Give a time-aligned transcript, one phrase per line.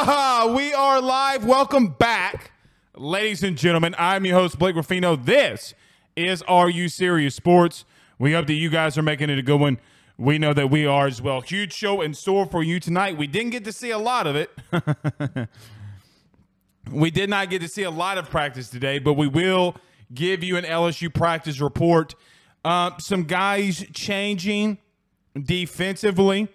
[0.54, 1.44] we are live.
[1.44, 2.52] Welcome back,
[2.96, 3.94] ladies and gentlemen.
[3.98, 5.14] I'm your host, Blake Ruffino.
[5.14, 5.74] This
[6.16, 7.84] is Are You Serious Sports.
[8.18, 9.78] We hope that you guys are making it a good one.
[10.16, 11.42] We know that we are as well.
[11.42, 13.18] Huge show in store for you tonight.
[13.18, 14.50] We didn't get to see a lot of it.
[16.90, 19.76] we did not get to see a lot of practice today, but we will
[20.14, 22.14] give you an LSU practice report.
[22.64, 24.78] Uh, some guys changing
[25.38, 26.48] defensively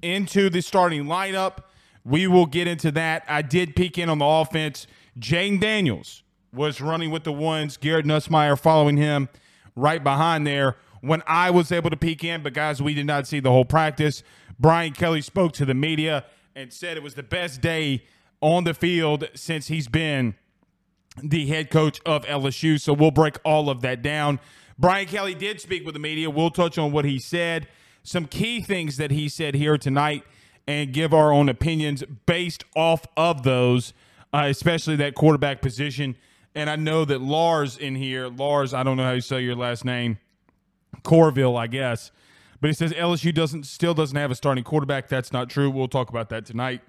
[0.00, 1.58] into the starting lineup.
[2.06, 3.24] We will get into that.
[3.26, 4.86] I did peek in on the offense.
[5.18, 6.22] Jayden Daniels
[6.52, 7.76] was running with the ones.
[7.76, 9.28] Garrett Nussmeier following him
[9.74, 12.44] right behind there when I was able to peek in.
[12.44, 14.22] But, guys, we did not see the whole practice.
[14.56, 16.24] Brian Kelly spoke to the media
[16.54, 18.04] and said it was the best day
[18.40, 20.36] on the field since he's been
[21.20, 22.80] the head coach of LSU.
[22.80, 24.38] So we'll break all of that down.
[24.78, 26.30] Brian Kelly did speak with the media.
[26.30, 27.66] We'll touch on what he said,
[28.04, 30.22] some key things that he said here tonight,
[30.66, 33.92] and give our own opinions based off of those,
[34.32, 36.16] uh, especially that quarterback position.
[36.54, 39.54] And I know that Lars in here, Lars, I don't know how you say your
[39.54, 40.18] last name,
[41.04, 42.10] Corville, I guess,
[42.60, 45.08] but he says LSU doesn't still doesn't have a starting quarterback.
[45.08, 45.70] That's not true.
[45.70, 46.80] We'll talk about that tonight,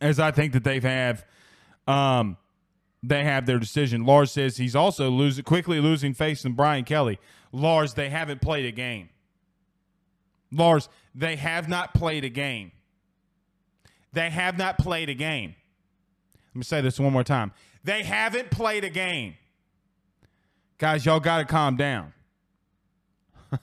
[0.00, 1.24] as I think that they have, have.
[1.88, 2.36] um,
[3.02, 4.04] they have their decision.
[4.04, 7.18] Lars says he's also losing quickly losing faith in Brian Kelly.
[7.52, 9.08] Lars, they haven't played a game.
[10.52, 12.72] Lars, they have not played a game.
[14.14, 15.54] They have not played a game.
[16.54, 17.52] Let me say this one more time.
[17.82, 19.34] They haven't played a game.
[20.78, 22.12] Guys, y'all got to calm down.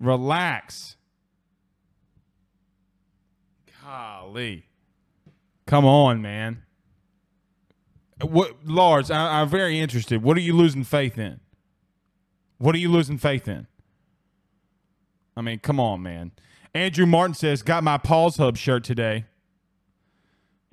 [0.00, 0.96] Relax.
[3.82, 4.66] Golly.
[5.66, 6.62] Come on, man.
[8.22, 10.22] What, Lars, I, I'm very interested.
[10.22, 11.40] What are you losing faith in?
[12.58, 13.66] What are you losing faith in?
[15.36, 16.32] I mean, come on, man.
[16.74, 19.26] Andrew Martin says, Got my Paul's Hub shirt today.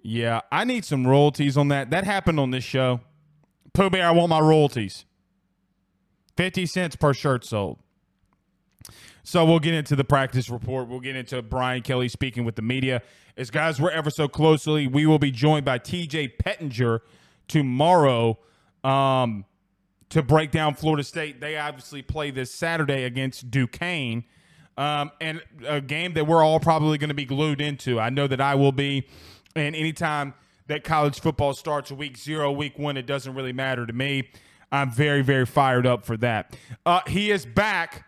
[0.01, 1.89] Yeah, I need some royalties on that.
[1.89, 3.01] That happened on this show.
[3.73, 5.05] Pooh Bear, I want my royalties.
[6.37, 7.79] 50 cents per shirt sold.
[9.23, 10.87] So we'll get into the practice report.
[10.87, 13.01] We'll get into Brian Kelly speaking with the media.
[13.37, 17.01] As guys, we're ever so closely, we will be joined by TJ Pettinger
[17.47, 18.39] tomorrow
[18.83, 19.45] um,
[20.09, 21.41] to break down Florida State.
[21.41, 24.23] They obviously play this Saturday against Duquesne.
[24.77, 27.99] Um, and a game that we're all probably going to be glued into.
[27.99, 29.07] I know that I will be.
[29.55, 30.33] And anytime
[30.67, 34.29] that college football starts week zero, week one, it doesn't really matter to me.
[34.71, 36.55] I'm very, very fired up for that.
[36.85, 38.05] Uh, he is back.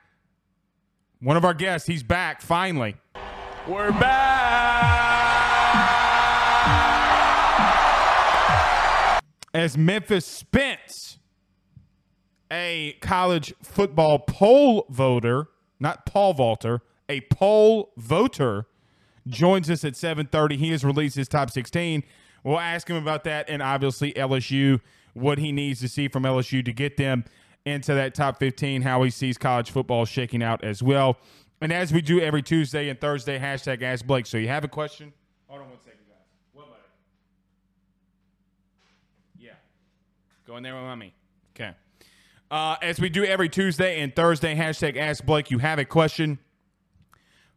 [1.20, 2.96] One of our guests, he's back finally.
[3.68, 5.02] We're back.
[9.54, 11.20] as Memphis Spence,
[12.52, 15.48] a college football poll voter,
[15.80, 18.68] not Paul Vaulter, a poll voter,
[19.28, 20.58] joins us at 7:30.
[20.58, 22.04] He has released his top 16.
[22.44, 24.82] We'll ask him about that and obviously LSU,
[25.14, 27.26] what he needs to see from LSU to get them
[27.66, 31.18] into that top 15, how he sees college football shaking out as well.
[31.62, 34.26] And as we do every Tuesday and Thursday, hashtag Ask Blake.
[34.26, 35.14] So you have a question?
[35.48, 36.18] Hold on one second, guys.
[36.54, 36.82] What letter?
[39.38, 39.52] Yeah.
[40.48, 41.14] Go in there with mommy.
[41.56, 41.76] Okay.
[42.50, 45.52] Uh, as we do every Tuesday and Thursday, hashtag Ask Blake.
[45.52, 46.40] You have a question?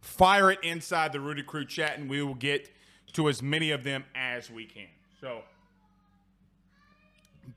[0.04, 2.70] Fire it inside the Rooted Crew chat, and we will get
[3.14, 4.86] to as many of them as we can.
[5.18, 5.40] So,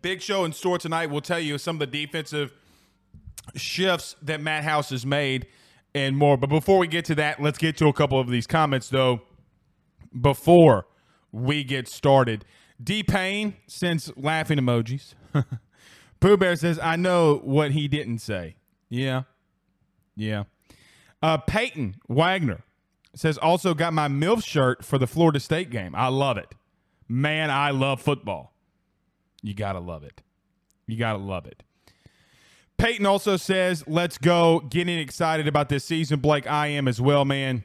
[0.01, 1.07] big show in store tonight.
[1.07, 2.53] We'll tell you some of the defensive
[3.55, 5.47] shifts that Matt House has made
[5.93, 6.37] and more.
[6.37, 9.21] But before we get to that, let's get to a couple of these comments, though,
[10.19, 10.87] before
[11.33, 12.45] we get started.
[12.81, 15.15] D Payne sends laughing emojis.
[16.21, 18.55] Pooh Bear says, I know what he didn't say.
[18.89, 19.23] Yeah.
[20.15, 20.43] Yeah.
[21.21, 22.63] Uh, Peyton Wagner
[23.15, 25.95] says, also got my MILF shirt for the Florida State game.
[25.95, 26.53] I love it.
[27.07, 28.53] Man, I love football.
[29.41, 30.21] You got to love it.
[30.85, 31.63] You got to love it.
[32.77, 34.59] Peyton also says, let's go.
[34.59, 36.45] Getting excited about this season, Blake.
[36.45, 37.63] I am as well, man.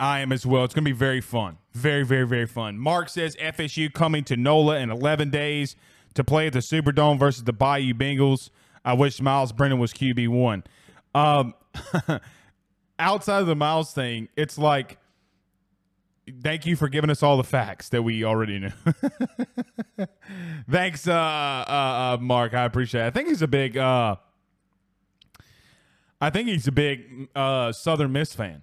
[0.00, 0.64] I am as well.
[0.64, 1.58] It's going to be very fun.
[1.72, 2.78] Very, very, very fun.
[2.78, 5.76] Mark says FSU coming to NOLA in 11 days
[6.14, 8.50] to play at the Superdome versus the Bayou Bengals.
[8.84, 10.64] I wish Myles Brennan was QB1.
[11.14, 11.54] Um,
[12.98, 14.98] outside of the Myles thing, it's like,
[16.42, 18.72] thank you for giving us all the facts that we already knew.
[20.70, 22.54] Thanks, uh, uh, uh, Mark.
[22.54, 23.06] I appreciate it.
[23.06, 24.16] I think he's a big, uh,
[26.20, 28.62] I think he's a big uh, Southern Miss fan.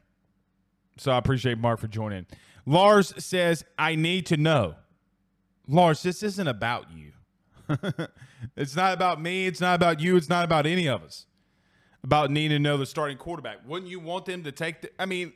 [0.97, 2.25] So I appreciate Mark for joining.
[2.65, 4.75] Lars says, I need to know.
[5.67, 7.11] Lars, this isn't about you.
[8.55, 9.47] it's not about me.
[9.47, 10.15] It's not about you.
[10.15, 11.25] It's not about any of us.
[12.05, 13.67] About needing to know the starting quarterback.
[13.67, 14.91] Wouldn't you want them to take the?
[15.01, 15.33] I mean,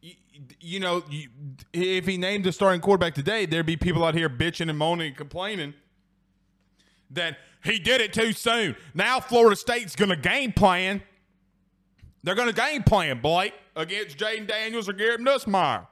[0.00, 0.14] you,
[0.58, 1.28] you know, you,
[1.74, 5.08] if he named the starting quarterback today, there'd be people out here bitching and moaning
[5.08, 5.74] and complaining
[7.10, 8.74] that he did it too soon.
[8.94, 11.02] Now Florida State's going to game plan.
[12.22, 15.86] They're going to game plan, Blake, against Jayden Daniels or Garrett Nussmeier.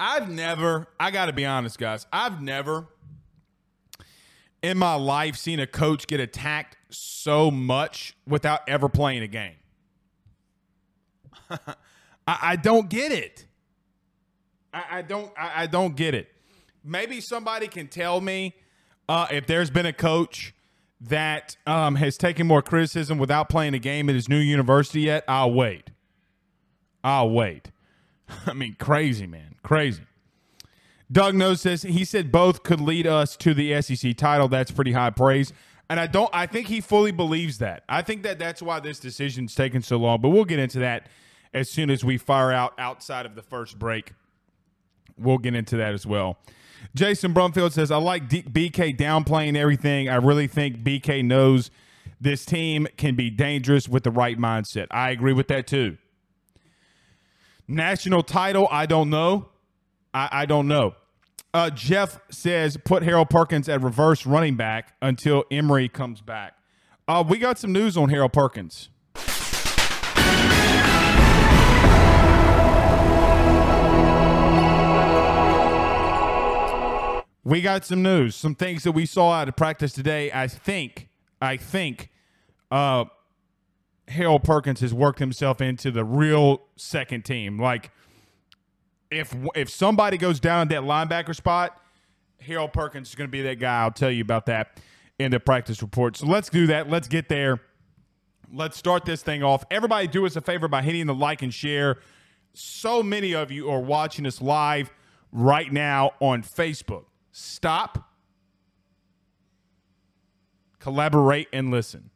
[0.00, 2.86] I've never, I got to be honest, guys, I've never
[4.62, 9.56] in my life seen a coach get attacked so much without ever playing a game.
[11.50, 11.66] I,
[12.26, 13.46] I, don't get it.
[14.72, 15.32] I, I don't.
[15.36, 16.28] I, I, don't get it.
[16.84, 18.54] Maybe somebody can tell me
[19.08, 20.54] uh, if there's been a coach
[21.00, 25.24] that um, has taken more criticism without playing a game at his new university yet.
[25.26, 25.90] I'll wait.
[27.02, 27.70] I'll wait.
[28.46, 29.56] I mean, crazy, man.
[29.62, 30.02] Crazy.
[31.12, 31.82] Doug knows this.
[31.82, 34.48] He said both could lead us to the SEC title.
[34.48, 35.52] That's pretty high praise.
[35.90, 37.84] And I don't I think he fully believes that.
[37.88, 41.08] I think that that's why this decision's taken so long, but we'll get into that
[41.52, 44.14] as soon as we fire out outside of the first break.
[45.18, 46.38] We'll get into that as well.
[46.94, 50.08] Jason Brumfield says, I like D- BK downplaying everything.
[50.08, 51.70] I really think BK knows
[52.20, 54.86] this team can be dangerous with the right mindset.
[54.90, 55.98] I agree with that too.
[57.68, 59.48] National title, I don't know.
[60.14, 60.94] I, I don't know.
[61.54, 66.54] Uh, Jeff says put Harold Perkins at reverse running back until Emery comes back.
[67.06, 68.88] Uh, we got some news on Harold Perkins.
[77.44, 80.30] We got some news, some things that we saw out of practice today.
[80.32, 81.08] I think,
[81.40, 82.08] I think,
[82.70, 83.06] uh,
[84.08, 87.58] Harold Perkins has worked himself into the real second team.
[87.58, 87.90] Like
[89.12, 91.78] if if somebody goes down that linebacker spot,
[92.40, 93.82] Harold Perkins is going to be that guy.
[93.82, 94.80] I'll tell you about that
[95.18, 96.16] in the practice report.
[96.16, 96.90] So let's do that.
[96.90, 97.60] Let's get there.
[98.52, 99.64] Let's start this thing off.
[99.70, 101.98] Everybody, do us a favor by hitting the like and share.
[102.54, 104.90] So many of you are watching us live
[105.30, 107.04] right now on Facebook.
[107.30, 108.10] Stop,
[110.78, 112.10] collaborate, and listen.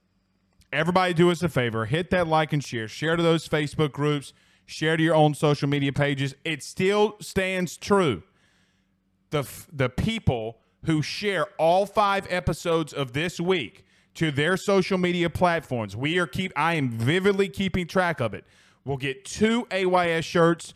[0.73, 1.87] Everybody, do us a favor.
[1.87, 2.87] Hit that like and share.
[2.87, 4.35] Share to those Facebook groups
[4.67, 6.35] share to your own social media pages.
[6.45, 8.23] It still stands true.
[9.31, 15.31] The, the people who share all five episodes of this week to their social media
[15.31, 16.53] platforms, we are keep.
[16.57, 18.45] I am vividly keeping track of it.
[18.85, 20.75] We'll get two AYS shirts.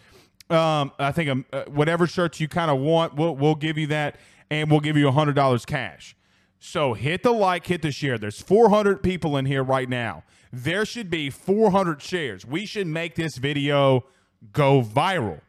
[0.51, 3.87] Um, I think um, uh, whatever shirts you kind of want, we'll we'll give you
[3.89, 4.17] that,
[4.51, 6.17] and we'll give you hundred dollars cash.
[6.61, 8.19] So hit the like, hit the share.
[8.19, 10.25] There's 400 people in here right now.
[10.52, 12.45] There should be 400 shares.
[12.45, 14.04] We should make this video
[14.52, 15.40] go viral.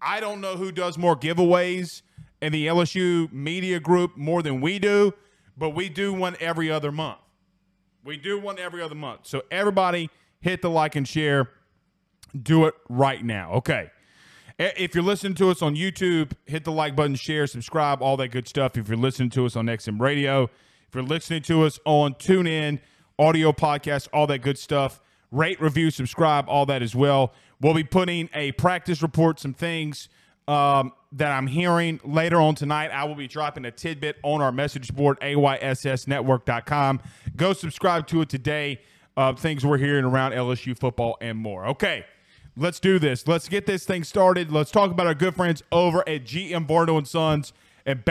[0.00, 2.02] I don't know who does more giveaways
[2.40, 5.14] in the LSU media group more than we do,
[5.56, 7.18] but we do one every other month.
[8.04, 9.20] We do one every other month.
[9.26, 11.50] So everybody hit the like and share.
[12.40, 13.52] Do it right now.
[13.54, 13.90] Okay.
[14.58, 18.28] If you're listening to us on YouTube, hit the like button, share, subscribe, all that
[18.28, 18.76] good stuff.
[18.76, 22.80] If you're listening to us on XM Radio, if you're listening to us on TuneIn,
[23.18, 27.32] audio podcast, all that good stuff, rate, review, subscribe, all that as well.
[27.60, 30.08] We'll be putting a practice report, some things
[30.48, 32.88] um, that I'm hearing later on tonight.
[32.88, 37.00] I will be dropping a tidbit on our message board, ayssnetwork.com.
[37.36, 38.80] Go subscribe to it today.
[39.16, 41.66] Uh, things we're hearing around LSU football and more.
[41.68, 42.04] Okay.
[42.56, 43.26] Let's do this.
[43.26, 44.52] Let's get this thing started.
[44.52, 47.52] Let's talk about our good friends over at GM Vardo and Sons
[47.84, 48.04] at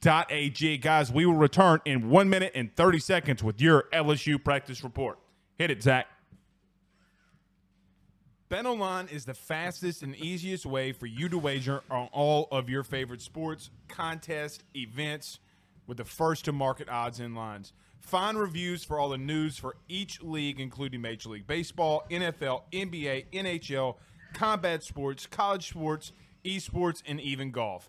[0.00, 0.78] betonline.ag.
[0.78, 5.18] Guys, we will return in one minute and 30 seconds with your LSU practice report.
[5.56, 6.06] Hit it, Zach.
[8.50, 12.82] BetOnline is the fastest and easiest way for you to wager on all of your
[12.82, 15.38] favorite sports, contests, events
[15.86, 17.72] with the first to market odds and lines.
[18.00, 23.26] Find reviews for all the news for each league, including Major League Baseball, NFL, NBA,
[23.32, 23.96] NHL,
[24.34, 26.12] combat sports, college sports,
[26.44, 27.88] esports, and even golf.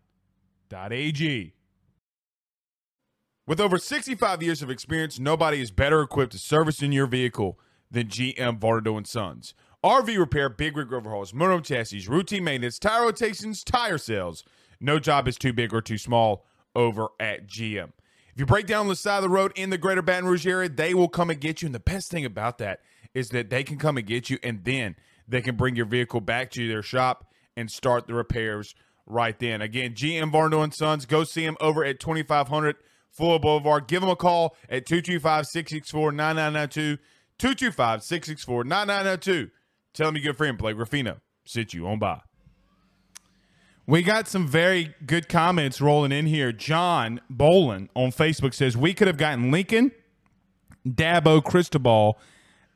[0.71, 1.53] Betonline.ag.
[3.47, 7.59] With over 65 years of experience, nobody is better equipped to service in your vehicle
[7.89, 9.53] than GM Vardo and Sons.
[9.83, 14.43] RV repair, big rig overhauls, motorhome chassis, routine maintenance, tire rotations, tire sales.
[14.79, 17.91] No job is too big or too small over at GM.
[18.33, 20.47] If you break down on the side of the road in the greater Baton Rouge
[20.47, 21.65] area, they will come and get you.
[21.65, 22.79] And the best thing about that
[23.13, 24.95] is that they can come and get you and then
[25.27, 28.75] they can bring your vehicle back to their shop and start the repairs
[29.05, 29.61] right then.
[29.61, 32.75] Again, GM Varno and Sons, go see him over at 2500
[33.11, 33.87] Fuller Boulevard.
[33.87, 37.01] Give him a call at 225 664 9992.
[37.37, 39.51] 225 664 9992.
[39.93, 42.21] Tell them your good friend Blake Ruffino sit you on by.
[43.87, 46.51] We got some very good comments rolling in here.
[46.51, 49.91] John Bolin on Facebook says we could have gotten Lincoln,
[50.87, 52.19] Dabo, Cristobal,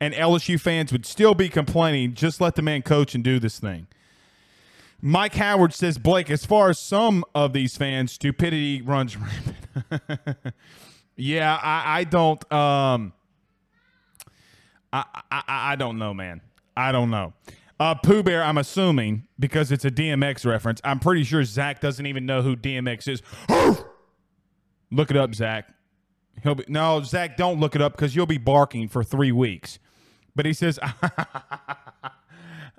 [0.00, 2.14] and LSU fans would still be complaining.
[2.14, 3.86] Just let the man coach and do this thing.
[5.00, 10.54] Mike Howard says, Blake, as far as some of these fans, stupidity runs rampant.
[11.16, 12.52] yeah, I, I don't.
[12.52, 13.12] Um,
[14.92, 16.40] I, I I don't know, man.
[16.76, 17.34] I don't know.
[17.78, 20.80] Uh, Pooh Bear, I'm assuming because it's a DMX reference.
[20.82, 23.22] I'm pretty sure Zach doesn't even know who DMX is.
[24.90, 25.68] look it up, Zach.
[26.42, 27.36] He'll be no, Zach.
[27.36, 29.78] Don't look it up because you'll be barking for three weeks.
[30.34, 30.78] But he says,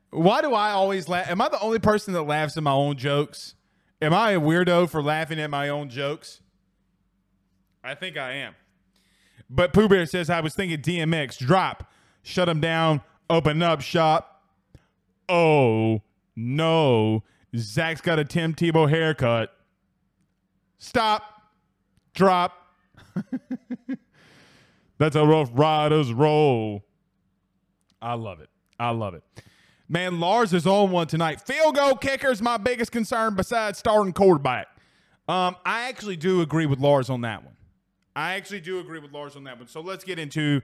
[0.10, 1.30] "Why do I always laugh?
[1.30, 3.56] Am I the only person that laughs at my own jokes?
[4.02, 6.42] Am I a weirdo for laughing at my own jokes?
[7.84, 8.56] I think I am."
[9.50, 11.90] But Pooh Bear says, "I was thinking DMX drop,
[12.22, 14.38] shut him down, open up shop."
[15.30, 16.02] oh
[16.36, 17.24] no,
[17.56, 19.54] Zach's got a Tim Tebow haircut.
[20.78, 21.24] Stop.
[22.14, 22.54] Drop.
[24.98, 26.84] That's a rough rider's roll.
[28.02, 28.50] I love it.
[28.80, 29.24] I love it.
[29.90, 31.40] Man, Lars is on one tonight.
[31.40, 34.68] Field goal kicker is my biggest concern besides starting quarterback.
[35.30, 37.56] Um, I actually do agree with Lars on that one.
[38.16, 39.68] I actually do agree with Lars on that one.
[39.68, 40.62] So let's get into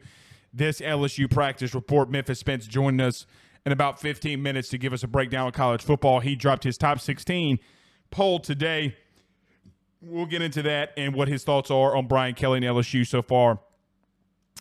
[0.54, 2.10] this LSU practice report.
[2.10, 3.26] Memphis Spence joined us
[3.66, 6.20] in about 15 minutes to give us a breakdown of college football.
[6.20, 7.60] He dropped his top 16
[8.12, 8.96] poll today.
[10.02, 13.22] We'll get into that and what his thoughts are on Brian Kelly and LSU so
[13.22, 13.60] far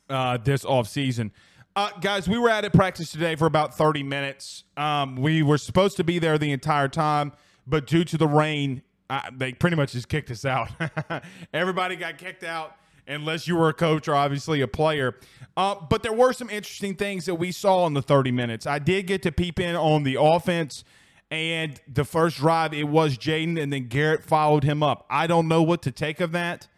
[0.08, 1.32] uh, this offseason.
[1.74, 4.64] Uh, guys, we were at it practice today for about 30 minutes.
[4.76, 7.32] Um, we were supposed to be there the entire time,
[7.66, 10.70] but due to the rain, uh, they pretty much just kicked us out.
[11.54, 12.76] Everybody got kicked out
[13.08, 15.18] unless you were a coach or obviously a player.
[15.56, 18.66] Uh, but there were some interesting things that we saw in the 30 minutes.
[18.66, 20.84] I did get to peep in on the offense.
[21.30, 25.06] And the first drive, it was Jayden, and then Garrett followed him up.
[25.08, 26.68] I don't know what to take of that.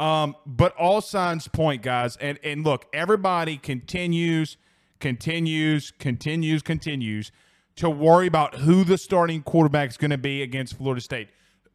[0.00, 2.16] Um, but all signs point, guys.
[2.16, 4.56] And, and look, everybody continues,
[4.98, 7.30] continues, continues, continues
[7.76, 11.28] to worry about who the starting quarterback is going to be against Florida State.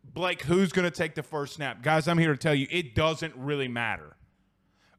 [0.03, 1.83] Blake, who's going to take the first snap?
[1.83, 4.17] Guys, I'm here to tell you it doesn't really matter.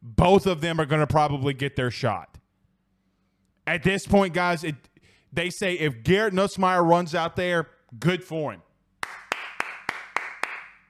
[0.00, 2.38] Both of them are going to probably get their shot.
[3.66, 4.76] At this point, guys, it,
[5.32, 8.62] they say if Garrett Nussmeier runs out there, good for him.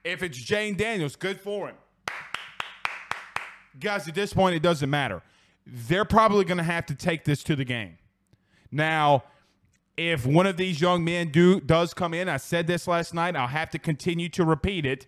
[0.03, 1.75] If it's Jayden Daniels, good for him.
[3.79, 5.21] Guys, at this point, it doesn't matter.
[5.65, 7.97] They're probably going to have to take this to the game.
[8.71, 9.23] Now,
[9.97, 13.35] if one of these young men do does come in, I said this last night,
[13.35, 15.07] I'll have to continue to repeat it,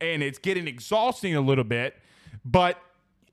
[0.00, 1.96] and it's getting exhausting a little bit.
[2.44, 2.78] But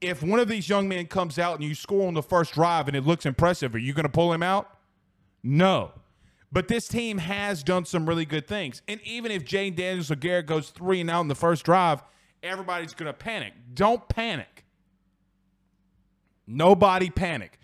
[0.02, 2.88] if one of these young men comes out and you score on the first drive
[2.88, 4.78] and it looks impressive, are you going to pull him out?
[5.44, 5.92] No.
[6.52, 8.82] But this team has done some really good things.
[8.88, 12.02] And even if Jayden Daniels or Garrett goes three and out in the first drive,
[12.42, 13.54] everybody's going to panic.
[13.74, 14.57] Don't panic.
[16.48, 17.60] Nobody panic.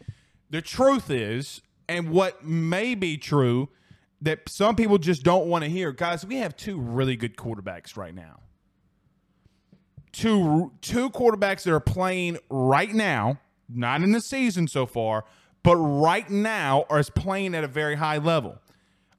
[0.49, 3.69] The truth is, and what may be true,
[4.21, 5.91] that some people just don't want to hear.
[5.91, 8.39] Guys, we have two really good quarterbacks right now.
[10.11, 15.25] Two two quarterbacks that are playing right now, not in the season so far,
[15.63, 18.59] but right now are playing at a very high level.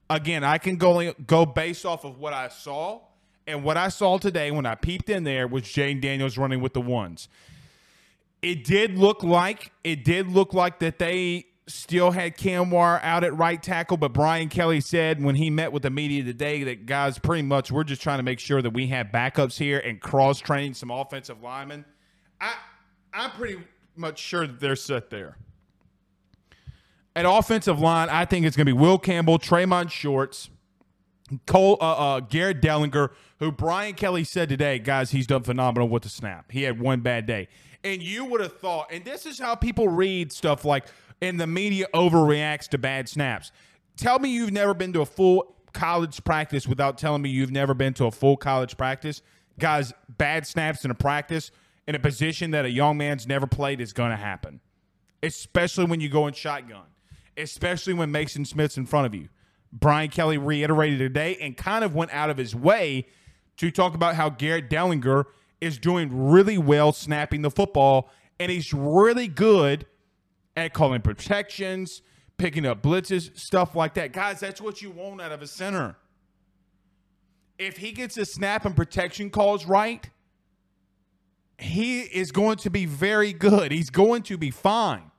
[0.09, 3.01] Again, I can go go based off of what I saw,
[3.47, 6.75] and what I saw today when I peeped in there was Jayden Daniels running with
[6.75, 7.29] the ones.
[8.45, 13.25] It did look like it did look like that they still had Cam Wire out
[13.25, 16.85] at right tackle, but Brian Kelly said when he met with the media today that
[16.85, 19.99] guys, pretty much we're just trying to make sure that we have backups here and
[19.99, 21.87] cross training some offensive linemen.
[22.39, 22.53] I
[23.15, 23.63] I'm pretty
[23.97, 25.39] much sure that they're set there.
[27.17, 30.51] At offensive line, I think it's going to be Will Campbell, Traymon Shorts,
[31.47, 36.03] Cole, uh, uh, Garrett Dellinger, who Brian Kelly said today, guys, he's done phenomenal with
[36.03, 36.51] the snap.
[36.51, 37.49] He had one bad day.
[37.85, 40.87] And you would have thought, and this is how people read stuff like,
[41.21, 43.53] and the media overreacts to bad snaps.
[43.97, 47.75] Tell me you've never been to a full college practice without telling me you've never
[47.75, 49.21] been to a full college practice.
[49.59, 51.51] Guys, bad snaps in a practice
[51.87, 54.61] in a position that a young man's never played is going to happen,
[55.23, 56.87] especially when you go in shotgun,
[57.37, 59.29] especially when Maason Smith's in front of you.
[59.73, 63.07] Brian Kelly reiterated today and kind of went out of his way
[63.57, 65.25] to talk about how Garrett Dellinger
[65.65, 69.87] is doing really well snapping the football, and he's really good
[70.57, 72.03] at calling protections,
[72.37, 74.13] picking up blitzes, stuff like that.
[74.13, 75.97] Guys, that's what you want out of a center.
[77.59, 80.11] If he gets his snap and protection calls right,
[81.59, 83.73] he is going to be very good.
[83.73, 85.11] He's going to be fine.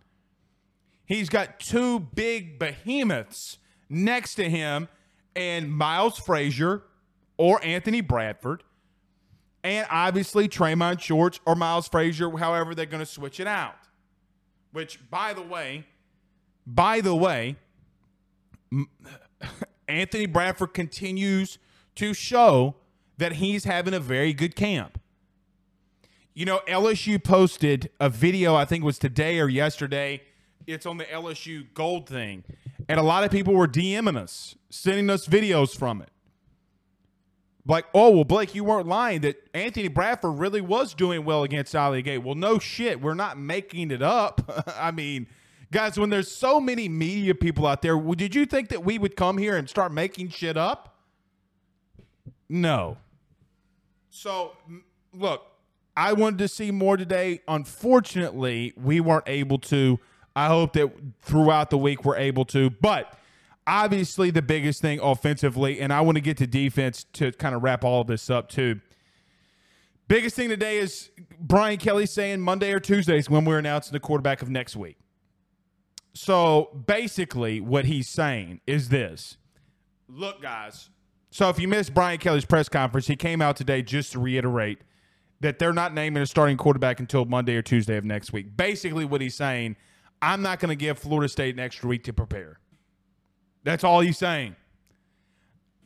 [1.05, 3.58] He's got two big behemoths
[3.89, 4.89] next to him,
[5.36, 6.84] and Miles Frazier
[7.38, 8.63] or Anthony Bradford,
[9.65, 13.73] and obviously Traymon Shorts or Miles Frazier, however they're going to switch it out.
[14.71, 15.88] Which, by the way,
[16.67, 17.56] by the way,
[19.88, 21.58] Anthony Bradford continues
[21.95, 22.75] to show
[23.17, 24.99] that he's having a very good camp.
[26.36, 30.21] You know, LSU posted a video, I think it was today or yesterday.
[30.67, 32.43] It's on the LSU Gold thing.
[32.88, 36.10] And a lot of people were DMing us, sending us videos from it.
[37.67, 41.75] Like, oh, well, Blake, you weren't lying that Anthony Bradford really was doing well against
[41.75, 42.19] Ali Gaye.
[42.19, 43.01] Well, no shit.
[43.01, 44.73] We're not making it up.
[44.80, 45.28] I mean,
[45.71, 49.15] guys, when there's so many media people out there, did you think that we would
[49.15, 50.95] come here and start making shit up?
[52.47, 52.97] No.
[54.12, 54.51] So,
[55.12, 55.41] look,
[55.97, 57.41] I wanted to see more today.
[57.47, 59.99] Unfortunately, we weren't able to.
[60.36, 62.69] I hope that throughout the week we're able to.
[62.69, 63.17] But
[63.67, 67.63] obviously the biggest thing offensively, and I want to get to defense to kind of
[67.63, 68.82] wrap all of this up too.
[70.08, 74.41] Biggest thing today is Brian Kelly saying Monday or Tuesdays when we're announcing the quarterback
[74.41, 74.97] of next week.
[76.13, 79.38] So basically, what he's saying is this
[80.08, 80.89] Look, guys.
[81.32, 84.80] So if you missed Brian Kelly's press conference, he came out today just to reiterate
[85.41, 88.56] that they're not naming a starting quarterback until Monday or Tuesday of next week.
[88.56, 89.75] Basically, what he's saying,
[90.21, 92.60] I'm not going to give Florida State an extra week to prepare.
[93.65, 94.56] That's all he's saying.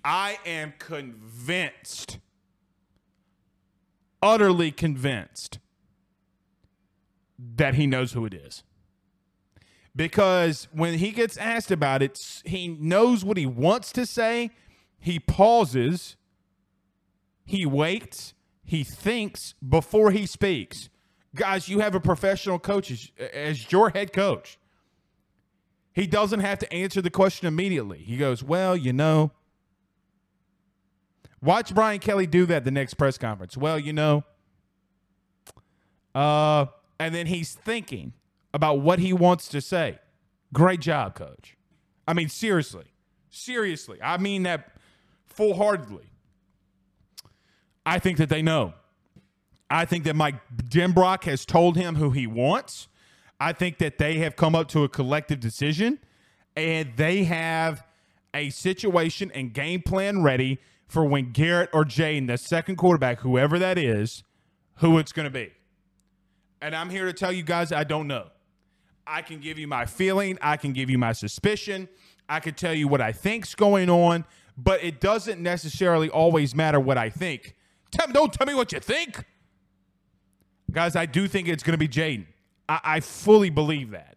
[0.03, 2.19] I am convinced,
[4.21, 5.59] utterly convinced,
[7.55, 8.63] that he knows who it is.
[9.95, 14.51] Because when he gets asked about it, he knows what he wants to say.
[14.99, 16.17] He pauses,
[17.45, 20.89] he waits, he thinks before he speaks.
[21.33, 24.57] Guys, you have a professional coach as, as your head coach.
[25.93, 27.99] He doesn't have to answer the question immediately.
[27.99, 29.31] He goes, Well, you know.
[31.41, 33.55] Watch Brian Kelly do that the next press conference.
[33.55, 34.23] Well, you know.
[36.13, 36.65] Uh,
[36.99, 38.13] and then he's thinking
[38.53, 39.99] about what he wants to say.
[40.51, 41.55] Great job, coach.
[42.07, 42.85] I mean, seriously.
[43.29, 43.99] Seriously.
[44.01, 44.73] I mean that
[45.27, 46.09] full heartedly.
[47.85, 48.73] I think that they know.
[49.69, 52.87] I think that Mike Denbrock has told him who he wants.
[53.39, 55.99] I think that they have come up to a collective decision
[56.55, 57.85] and they have
[58.33, 63.57] a situation and game plan ready for when Garrett or Jayden, the second quarterback, whoever
[63.59, 64.23] that is,
[64.77, 65.51] who it's going to be.
[66.61, 68.27] And I'm here to tell you guys I don't know.
[69.07, 71.87] I can give you my feeling, I can give you my suspicion,
[72.27, 74.25] I can tell you what I think's going on,
[74.55, 77.55] but it doesn't necessarily always matter what I think.
[77.91, 79.25] Tell don't tell me what you think.
[80.71, 82.27] Guys, I do think it's going to be Jayden.
[82.69, 84.15] I, I fully believe that.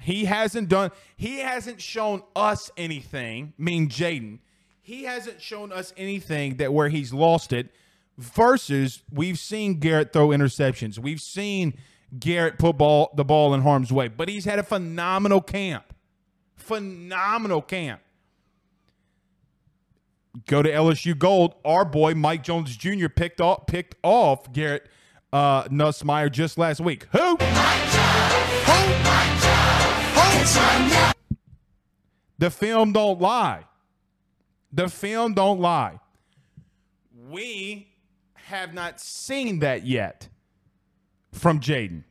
[0.00, 4.40] He hasn't done, he hasn't shown us anything, mean Jayden.
[4.82, 7.70] He hasn't shown us anything that where he's lost it
[8.18, 10.98] versus we've seen Garrett throw interceptions.
[10.98, 11.78] We've seen
[12.18, 15.84] Garrett put ball, the ball in harm's way, but he's had a phenomenal camp.
[16.56, 18.00] Phenomenal camp.
[20.46, 21.54] Go to LSU Gold.
[21.64, 23.08] Our boy Mike Jones Jr.
[23.08, 24.88] picked off picked off Garrett
[25.32, 27.06] uh, Nussmeier just last week.
[27.12, 27.36] Who?
[32.38, 33.64] The film don't lie.
[34.72, 36.00] The film don't lie.
[37.30, 37.88] We
[38.34, 40.28] have not seen that yet
[41.30, 42.04] from Jayden.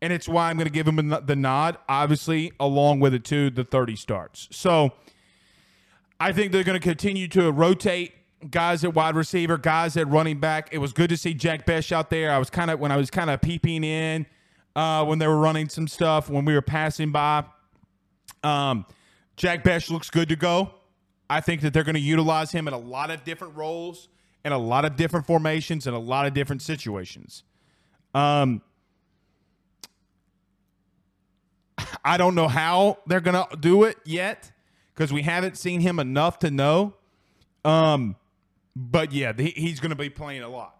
[0.00, 3.50] And it's why I'm going to give him the nod, obviously, along with it, too,
[3.50, 4.48] the 30 starts.
[4.50, 4.92] So
[6.20, 8.12] I think they're going to continue to rotate
[8.50, 10.68] guys at wide receiver, guys at running back.
[10.72, 12.30] It was good to see Jack Bech out there.
[12.30, 14.26] I was kind of, when I was kind of peeping in
[14.76, 17.44] uh, when they were running some stuff, when we were passing by.
[18.42, 18.86] Um,
[19.36, 20.70] Jack Bech looks good to go.
[21.28, 24.08] I think that they're going to utilize him in a lot of different roles,
[24.44, 27.44] in a lot of different formations, in a lot of different situations.
[28.14, 28.62] Um,
[32.04, 34.52] I don't know how they're going to do it yet
[34.94, 36.94] because we haven't seen him enough to know.
[37.64, 38.16] Um,
[38.76, 40.76] but yeah, he's going to be playing a lot.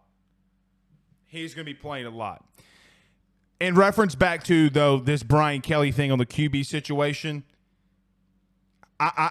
[1.27, 2.45] He's going to be playing a lot.
[3.61, 7.45] In reference back to though this Brian Kelly thing on the QB situation,
[8.99, 9.31] I, I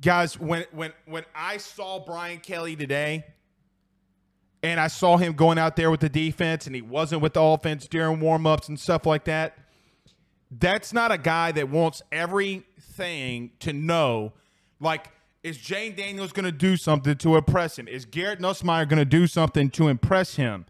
[0.00, 3.24] guys when when when I saw Brian Kelly today,
[4.62, 7.42] and I saw him going out there with the defense, and he wasn't with the
[7.42, 9.58] offense during warmups and stuff like that.
[10.50, 14.32] That's not a guy that wants everything to know.
[14.80, 15.10] Like,
[15.46, 17.86] is Jayden Daniels going to do something to impress him?
[17.86, 20.66] Is Garrett Nussmeier going to do something to impress him?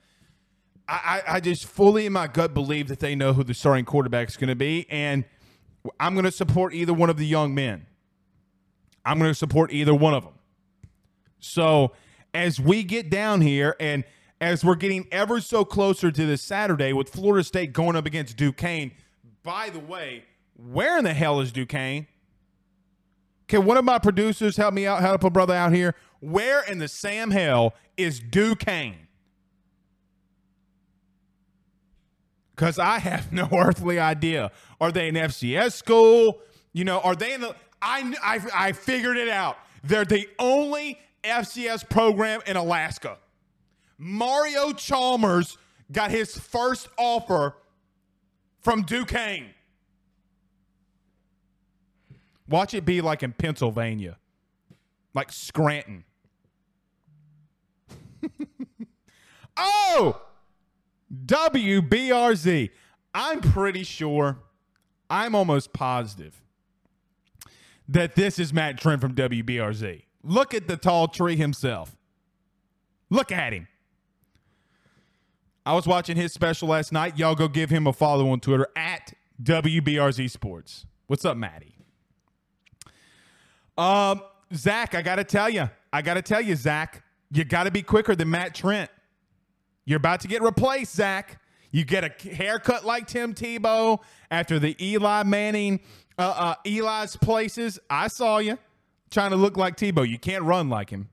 [0.87, 3.87] I, I, I just fully in my gut believe that they know who the starting
[3.87, 5.25] quarterback is going to be, and
[5.99, 7.87] I'm going to support either one of the young men.
[9.03, 10.35] I'm going to support either one of them.
[11.39, 11.93] So
[12.35, 14.05] as we get down here and
[14.43, 18.37] as we're getting ever so closer to this Saturday with Florida State going up against
[18.37, 18.91] Duquesne,
[19.43, 22.09] by the way, where in the hell is Duquesne?
[23.49, 25.95] Can one of my producers help me out, help a brother out here?
[26.21, 29.07] Where in the Sam hell is Duquesne?
[32.55, 34.51] Because I have no earthly idea.
[34.81, 36.41] Are they an FCS school?
[36.73, 39.59] You know, are they in the I, I, I figured it out.
[39.85, 43.19] They're the only FCS program in Alaska.
[43.99, 45.59] Mario Chalmers
[45.93, 47.57] got his first offer
[48.61, 49.51] from Duquesne.
[52.49, 54.19] Watch it be like in Pennsylvania,
[55.15, 56.05] like Scranton.
[59.57, 60.21] oh,
[61.25, 62.71] WBRZ.
[63.15, 64.39] I'm pretty sure,
[65.09, 66.43] I'm almost positive
[67.89, 70.03] that this is Matt Trent from WBRZ.
[70.23, 71.97] Look at the tall tree himself.
[73.11, 73.69] Look at him.
[75.65, 77.19] I was watching his special last night.
[77.19, 80.87] Y'all go give him a follow on Twitter at WBRZ Sports.
[81.07, 81.76] What's up, Maddie?
[83.77, 84.23] Um,
[84.55, 87.71] Zach, I got to tell you, I got to tell you, Zach, you got to
[87.71, 88.91] be quicker than Matt Trent.
[89.85, 91.41] You're about to get replaced, Zach.
[91.71, 95.81] You get a haircut like Tim Tebow after the Eli Manning
[96.19, 97.79] uh, uh, Eli's places.
[97.91, 98.59] I saw you
[99.11, 100.09] trying to look like Tebow.
[100.09, 101.09] You can't run like him.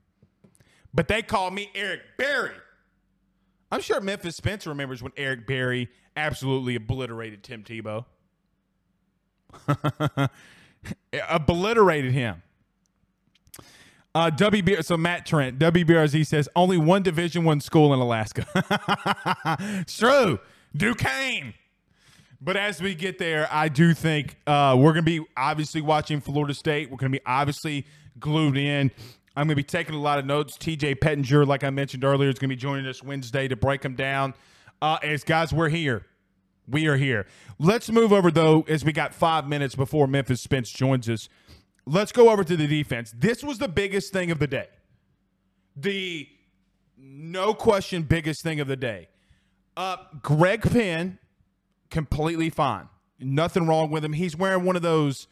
[0.92, 2.52] But they call me Eric Berry.
[3.70, 8.04] I'm sure Memphis Spencer remembers when Eric Berry absolutely obliterated Tim Tebow.
[11.28, 12.42] obliterated him.
[14.14, 18.46] Uh, WB, so Matt Trent, WBRZ says only one Division One school in Alaska.
[19.80, 20.38] it's true,
[20.76, 21.54] Duquesne.
[22.40, 26.20] But as we get there, I do think uh, we're going to be obviously watching
[26.20, 26.90] Florida State.
[26.90, 27.86] We're going to be obviously
[28.20, 28.90] glued in.
[29.36, 30.56] I'm going to be taking a lot of notes.
[30.58, 33.82] TJ Pettinger, like I mentioned earlier, is going to be joining us Wednesday to break
[33.82, 34.34] them down.
[34.80, 36.06] Uh, as guys, we're here.
[36.68, 37.26] We are here.
[37.58, 41.28] Let's move over, though, as we got five minutes before Memphis Spence joins us.
[41.86, 43.14] Let's go over to the defense.
[43.16, 44.68] This was the biggest thing of the day.
[45.76, 46.28] The
[46.96, 49.08] no question biggest thing of the day.
[49.76, 51.18] Uh, Greg Penn
[51.90, 52.88] completely fine.
[53.18, 54.12] Nothing wrong with him.
[54.12, 55.26] He's wearing one of those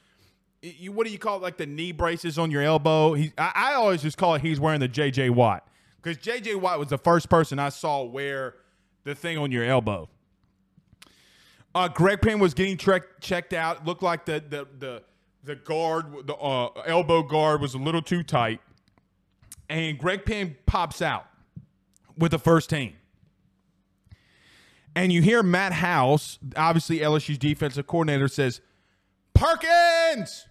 [0.63, 1.43] you what do you call it?
[1.43, 3.15] Like the knee braces on your elbow.
[3.15, 5.67] He, I, I always just call it he's wearing the JJ Watt
[6.01, 8.55] because JJ Watt was the first person I saw wear
[9.05, 10.09] the thing on your elbow.
[11.75, 13.85] Uh, Greg Penn was getting tre- checked out.
[13.87, 15.03] Looked like the the the
[15.45, 18.61] the guard, the uh, elbow guard, was a little too tight,
[19.69, 21.27] and Greg Penn pops out
[22.17, 22.95] with the first team.
[24.95, 28.61] And you hear Matt House, obviously LSU's defensive coordinator, says,
[29.35, 30.47] "Perkins."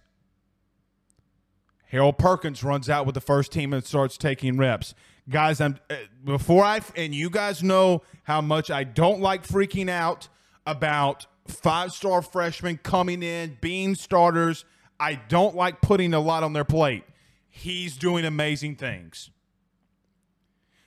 [1.86, 4.94] Harold Perkins runs out with the first team and starts taking reps.
[5.28, 9.90] Guys, I'm uh, before I and you guys know how much I don't like freaking
[9.90, 10.28] out
[10.66, 14.64] about five-star freshmen coming in, being starters.
[15.02, 17.02] I don't like putting a lot on their plate.
[17.48, 19.30] He's doing amazing things.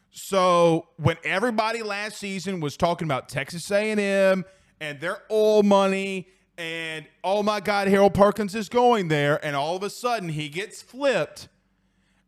[0.09, 4.45] So when everybody last season was talking about Texas A&M
[4.79, 9.75] and their oil money and oh my God, Harold Perkins is going there, and all
[9.75, 11.49] of a sudden he gets flipped.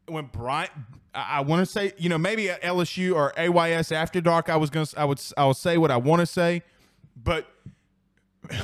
[0.07, 0.67] When Brian,
[1.15, 4.69] I, want to say, you know, maybe at LSU or AYS after dark, I was
[4.69, 6.63] gonna, I would, I will say what I want to say,
[7.15, 7.47] but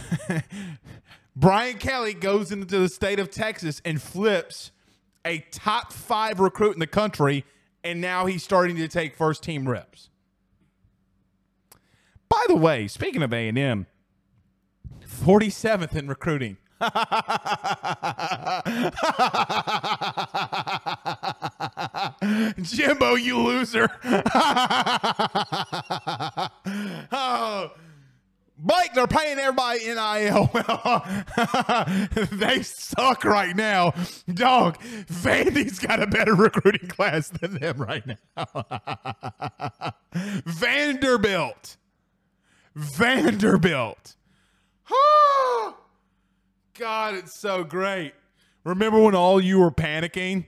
[1.35, 4.71] Brian Kelly goes into the state of Texas and flips
[5.25, 7.45] a top five recruit in the country,
[7.83, 10.09] and now he's starting to take first team reps.
[12.29, 13.87] By the way, speaking of A and M,
[15.07, 16.57] 47th in recruiting.
[22.61, 23.89] Jimbo, you loser.
[27.11, 27.71] oh,
[28.57, 30.49] Blake, they're paying everybody NIL.
[32.37, 33.93] they suck right now.
[34.31, 38.15] Dog, Vandy's got a better recruiting class than them right now.
[40.45, 41.77] Vanderbilt.
[42.75, 44.15] Vanderbilt.
[46.75, 48.13] God, it's so great.
[48.63, 50.47] Remember when all you were panicking?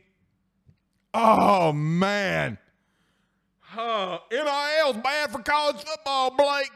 [1.13, 2.57] Oh, man.
[3.77, 6.71] Oh, NIL's bad for college football, Blake.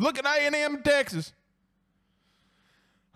[0.00, 1.34] Look at A&M Texas.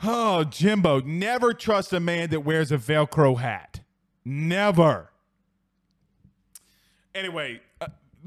[0.03, 3.81] Oh, Jimbo, never trust a man that wears a Velcro hat.
[4.23, 5.11] Never.
[7.15, 7.87] Anyway, uh,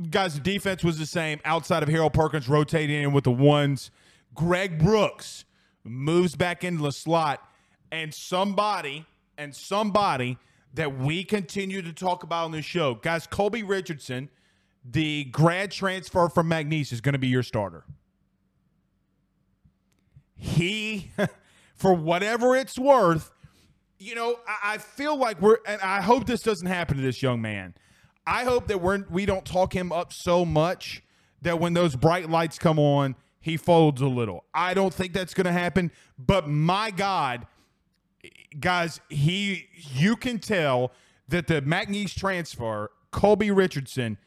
[0.09, 3.91] guys, the defense was the same outside of Harold Perkins rotating in with the ones.
[4.33, 5.45] Greg Brooks
[5.83, 7.47] moves back into the slot,
[7.91, 9.05] and somebody,
[9.37, 10.39] and somebody
[10.73, 14.29] that we continue to talk about on this show, guys, Colby Richardson,
[14.83, 17.83] the grad transfer from McNeese, is going to be your starter
[20.37, 21.11] he,
[21.75, 23.31] for whatever it's worth,
[23.99, 27.21] you know, I, I, feel like we're, and I hope this doesn't happen to this
[27.21, 27.73] young man.
[28.25, 31.01] I hope that we're we don't talk him up so much
[31.41, 34.43] that when those bright lights come on, he folds a little.
[34.53, 35.91] I don't think that's going to happen.
[36.19, 37.47] But my God,
[38.59, 40.91] guys, he you can tell
[41.29, 44.17] that the McNeese transfer, Colby Richardson,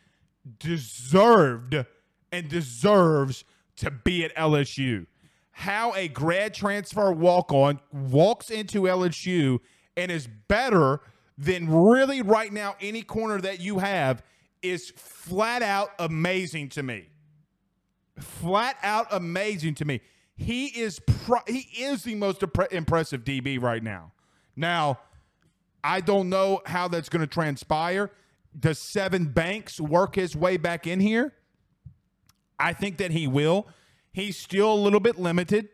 [0.58, 1.84] deserved
[2.32, 3.44] and deserves
[3.76, 5.06] to be at LSU
[5.60, 9.58] how a grad transfer walk on walks into LSU
[9.94, 11.00] and is better
[11.36, 14.22] than really right now any corner that you have
[14.62, 17.10] is flat out amazing to me.
[18.18, 20.00] Flat out amazing to me.
[20.34, 24.12] He is pro- he is the most impressive DB right now.
[24.56, 25.00] Now,
[25.84, 28.10] I don't know how that's going to transpire.
[28.58, 31.34] Does Sevyn Banks work his way back in here?
[32.58, 33.68] I think that he will.
[34.12, 35.68] He's still a little bit limited,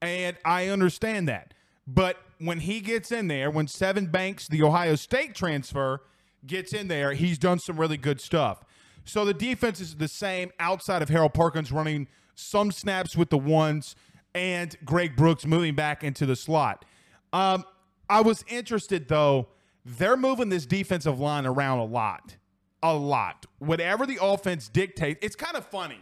[0.00, 1.52] and I understand that.
[1.86, 6.02] But when he gets in there, when Sevyn Banks, the Ohio State transfer,
[6.46, 8.64] gets in there, he's done some really good stuff.
[9.04, 13.38] So the defense is the same outside of Harold Perkins running some snaps with the
[13.38, 13.94] ones
[14.34, 16.84] and Greg Brooks moving back into the slot.
[17.32, 17.64] Um,
[18.10, 19.48] I was interested though.
[19.84, 22.36] They're moving this defensive line around a lot,
[22.82, 23.46] a lot.
[23.60, 26.00] Whatever the offense dictates, it's kind of funny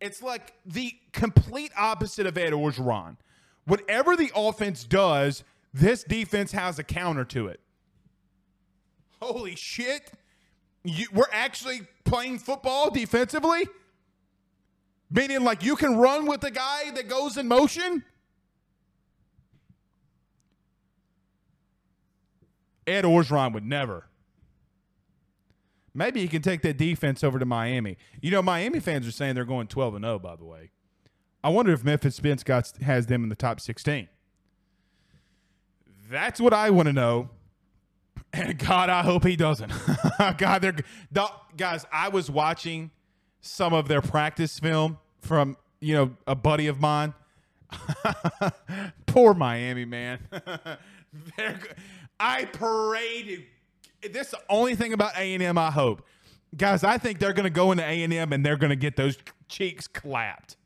[0.00, 3.16] it's like the complete opposite of Ed Orgeron.
[3.66, 7.60] Whatever the offense does, this defense has a counter to it.
[9.20, 10.12] Holy shit.
[10.82, 13.68] You, we're actually playing football defensively?
[15.10, 18.04] Meaning, like, you can run with the guy that goes in motion?
[22.86, 24.09] Ed Orgeron would never.
[25.92, 27.96] Maybe he can take that defense over to Miami.
[28.20, 30.70] You know, Miami fans are saying they're going 12 and 0, by the way.
[31.42, 34.08] I wonder if Memphis Spence got, has them in the top 16.
[36.10, 37.30] That's what I want to know.
[38.32, 39.72] And God, I hope he doesn't.
[40.38, 40.76] God, they're
[41.56, 41.84] guys.
[41.92, 42.92] I was watching
[43.40, 47.12] some of their practice film from you know a buddy of mine.
[49.06, 50.20] Poor Miami man.
[52.20, 53.46] I paraded.
[54.02, 55.58] This is the only thing about A and M.
[55.58, 56.02] I hope,
[56.56, 56.84] guys.
[56.84, 59.86] I think they're going to go into A and they're going to get those cheeks
[59.86, 60.56] clapped.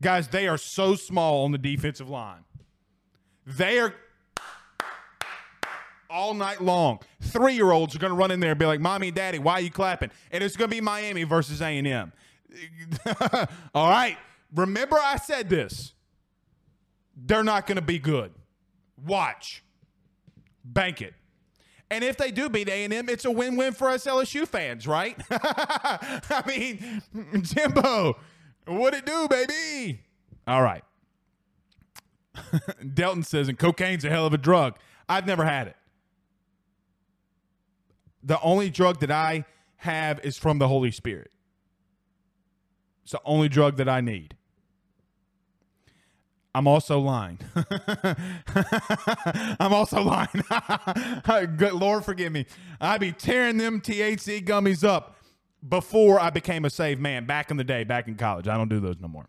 [0.00, 2.44] Guys, they are so small on the defensive line.
[3.44, 3.94] They are
[6.10, 7.00] all night long.
[7.20, 9.54] Three year olds are going to run in there and be like, "Mommy, Daddy, why
[9.54, 12.12] are you clapping?" And it's going to be Miami versus A and M.
[13.74, 14.16] all right.
[14.54, 15.94] Remember, I said this.
[17.16, 18.32] They're not going to be good.
[19.04, 19.64] Watch.
[20.64, 21.14] Bank it.
[21.90, 25.16] And if they do beat A&M, it's a win-win for us LSU fans, right?
[25.30, 27.02] I mean,
[27.40, 28.18] Jimbo,
[28.66, 30.02] what it do, baby?
[30.46, 30.84] All right.
[32.94, 34.76] Delton says, and cocaine's a hell of a drug.
[35.08, 35.76] I've never had it.
[38.22, 39.44] The only drug that I
[39.76, 41.30] have is from the Holy Spirit.
[43.02, 44.36] It's the only drug that I need.
[46.54, 47.38] I'm also lying.
[49.60, 50.42] I'm also lying.
[51.56, 52.46] Good Lord, forgive me.
[52.80, 55.16] I'd be tearing them THC gummies up
[55.66, 58.48] before I became a saved man back in the day, back in college.
[58.48, 59.26] I don't do those no more.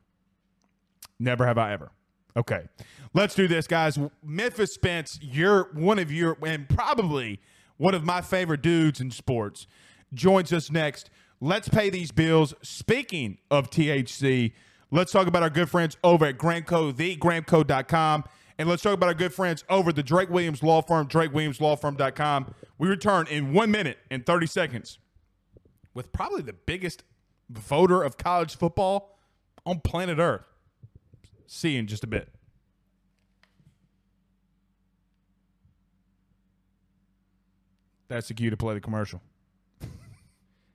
[1.19, 1.91] Never have I ever.
[2.37, 2.67] Okay,
[3.13, 3.99] let's do this, guys.
[4.23, 7.39] Memphis Spence, you're one of your, and probably
[7.77, 9.67] one of my favorite dudes in sports,
[10.13, 11.09] joins us next.
[11.41, 12.53] Let's pay these bills.
[12.61, 14.53] Speaking of THC,
[14.91, 18.23] let's talk about our good friends over at Gramco, thegramco.com.
[18.57, 22.53] And let's talk about our good friends over the Drake Williams Law Firm, drakewilliamslawfirm.com.
[22.77, 24.99] We return in one minute and 30 seconds
[25.93, 27.03] with probably the biggest
[27.49, 29.17] voter of college football
[29.65, 30.43] on planet Earth.
[31.47, 32.29] See you in just a bit.
[38.09, 39.21] That's the cue to play the commercial.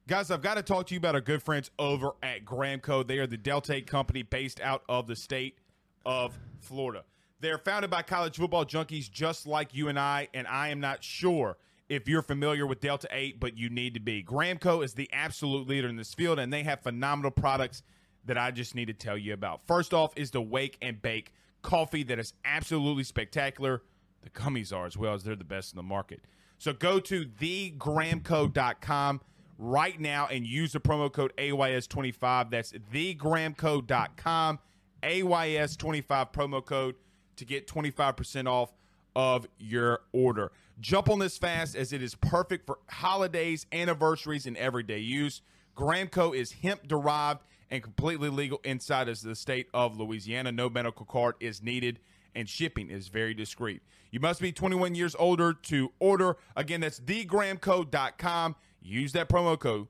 [0.07, 3.07] Guys, I've got to talk to you about our good friends over at Gramco.
[3.07, 5.61] They are the Delta 8 company based out of the state
[6.05, 7.05] of Florida.
[7.41, 11.03] They're founded by college football junkies just like you and I, and I am not
[11.03, 11.57] sure
[11.89, 14.23] if you're familiar with Delta 8, but you need to be.
[14.23, 17.83] Gramco is the absolute leader in this field, and they have phenomenal products
[18.27, 19.67] that I just need to tell you about.
[19.67, 23.83] First off is the Wake and Bake coffee that is absolutely spectacular.
[24.21, 26.21] The gummies are as well as they're the best in the market.
[26.59, 29.21] So go to thegramco.com
[29.59, 32.51] right now and use the promo code AYS25.
[32.51, 34.59] That's thegramco.com,
[35.03, 36.97] AYS25 promo code
[37.37, 38.73] to get 25% off
[39.17, 40.53] of your order.
[40.81, 45.43] Jump on this fast as it is perfect for holidays, anniversaries, and everyday use.
[45.77, 50.53] Gramco is hemp derived and completely legal inside of the state of Louisiana.
[50.53, 52.01] No medical card is needed,
[52.35, 53.83] and shipping is very discreet.
[54.11, 56.37] You must be 21 years older to order.
[56.57, 58.57] Again, that's thegramco.com.
[58.85, 59.89] Use that promo code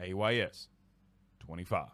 [0.00, 1.88] AYS25.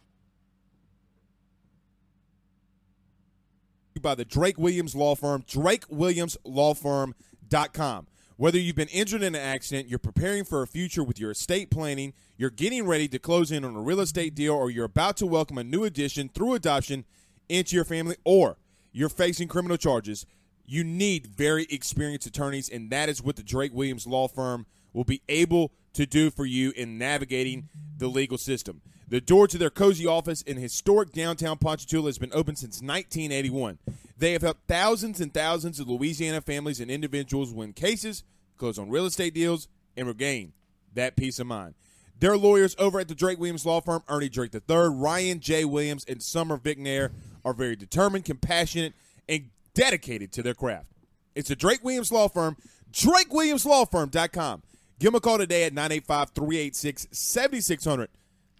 [4.01, 8.07] by the Drake Williams Law Firm, drakewilliamslawfirm.com.
[8.37, 11.73] Whether you've been injured in an accident, you're preparing for a future with your estate
[11.73, 15.17] planning, you're getting ready to close in on a real estate deal, or you're about
[15.17, 17.05] to welcome a new addition through adoption
[17.49, 18.57] into your family, or
[18.93, 20.25] you're facing criminal charges,
[20.65, 25.05] you need very experienced attorneys, and that is what the Drake Williams Law Firm will
[25.05, 28.81] be able to do for you in navigating the legal system.
[29.09, 33.79] The door to their cozy office in historic downtown Ponchatoula has been open since 1981.
[34.19, 38.23] They have helped thousands and thousands of Louisiana families and individuals win cases,
[38.59, 40.53] close on real estate deals, and regain
[40.95, 41.75] that peace of mind.
[42.21, 45.65] Their lawyers over at the Drake Williams Law Firm, Ernie Drake III, Ryan J.
[45.65, 47.13] Williams, and Summer Vignair,
[47.45, 48.93] are very determined, compassionate,
[49.29, 50.89] and dedicated to their craft.
[51.35, 52.57] It's the Drake Williams Law Firm,
[52.93, 54.63] drakewilliamslawfirm.com.
[54.99, 58.09] Give them a call today at 985 386 7600.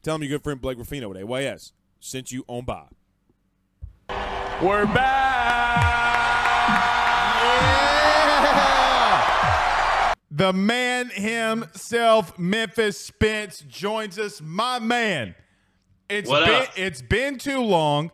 [0.03, 2.85] Tell them your good friend Blake Ruffino with AYS sent you on by.
[4.63, 4.87] We're
[8.69, 10.15] back.
[10.31, 14.41] The man himself, Memphis Spence, joins us.
[14.41, 15.35] My man.
[16.09, 16.69] It's What been up?
[16.79, 18.13] it's been too long.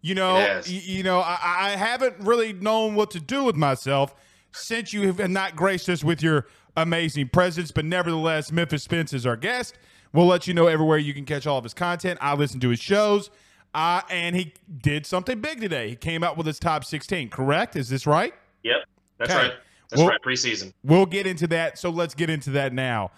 [0.00, 4.14] You know, y- you know, I, I haven't really known what to do with myself
[4.52, 6.46] since you have not graced us with your
[6.76, 7.70] amazing presence.
[7.70, 9.78] But nevertheless, Memphis Spence is our guest.
[10.12, 12.18] We'll let you know everywhere you can catch all of his content.
[12.22, 13.30] I listen to his shows.
[13.74, 15.90] Uh, and he did something big today.
[15.90, 17.76] He came out with his top 16, correct?
[17.76, 18.32] Is this right?
[18.62, 18.76] Yep,
[19.18, 19.42] that's Okay.
[19.48, 19.52] right.
[19.90, 20.20] That's Well- right.
[20.24, 20.72] Preseason.
[20.82, 21.78] We'll get into that.
[21.78, 23.10] So let's get into that now.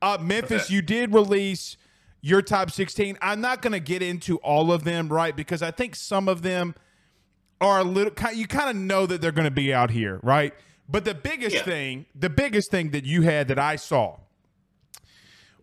[0.00, 0.74] Uh, Memphis, Okay.
[0.74, 1.76] you did release
[2.20, 3.18] your top 16.
[3.20, 5.34] I'm not going to get into all of them, right?
[5.34, 6.74] Because I think some of them
[7.60, 10.54] are a little, you kind of know that they're going to be out here, right?
[10.88, 11.62] But the biggest Yeah.
[11.64, 14.18] thing, the biggest thing that you had that I saw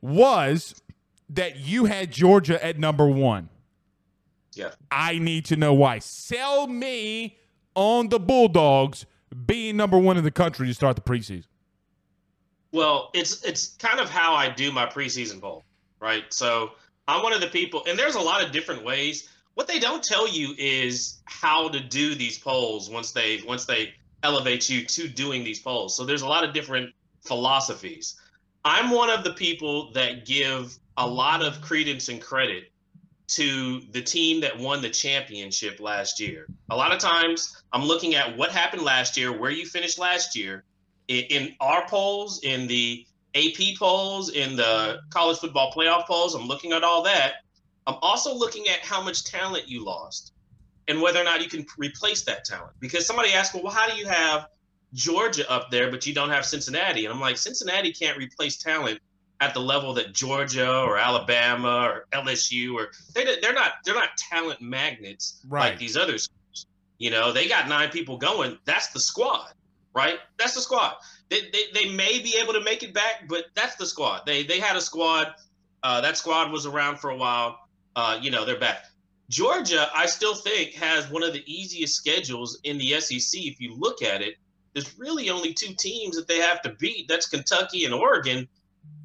[0.01, 0.81] was
[1.29, 3.49] that you had Georgia at number one.
[4.53, 4.71] Yeah.
[4.89, 5.99] I need to know why.
[5.99, 7.37] Sell me
[7.75, 9.05] on the Bulldogs
[9.45, 11.45] being number one in the country to start the preseason?
[12.73, 15.63] Well, it's it's kind of how I do my preseason poll,
[15.99, 16.23] right?
[16.33, 16.71] So
[17.07, 19.29] I'm one of the people, and there's a lot of different ways.
[19.55, 23.93] What they don't tell you is how to do these polls once they once they
[24.23, 25.95] elevate you to doing these polls.
[25.95, 28.15] So there's a lot of different philosophies.
[28.63, 32.71] I'm one of the people that give a lot of credence and credit
[33.29, 36.47] to the team that won the championship last year.
[36.69, 40.35] A lot of times I'm looking at what happened last year, where you finished last
[40.35, 40.65] year,
[41.07, 46.35] in, in our polls, in the AP polls, in the college football playoff polls.
[46.35, 47.35] I'm looking at all that.
[47.87, 50.33] I'm also looking at how much talent you lost
[50.87, 52.73] and whether or not you can replace that talent.
[52.79, 54.47] Because somebody asked, well, how do you have
[54.93, 57.05] Georgia up there, but you don't have Cincinnati?
[57.05, 58.99] And I'm like, Cincinnati can't replace talent
[59.39, 64.09] at the level that Georgia or Alabama or LSU or they they're not they're not
[64.17, 65.71] talent magnets Right.
[65.71, 66.67] like these other schools.
[66.99, 68.59] You know, they got nine people going.
[68.65, 69.53] That's the squad,
[69.95, 70.19] right?
[70.37, 70.93] That's the squad.
[71.29, 74.21] They, they, they may be able to make it back, but that's the squad.
[74.27, 75.33] They they had a squad.
[75.81, 77.57] Uh, that squad was around for a while.
[77.95, 78.85] Uh, you know, they're back.
[79.31, 83.41] Georgia, I still think, has one of the easiest schedules in the SEC.
[83.41, 84.35] If you look at it,
[84.73, 87.07] there's really only two teams that they have to beat.
[87.07, 88.45] That's Kentucky and Oregon.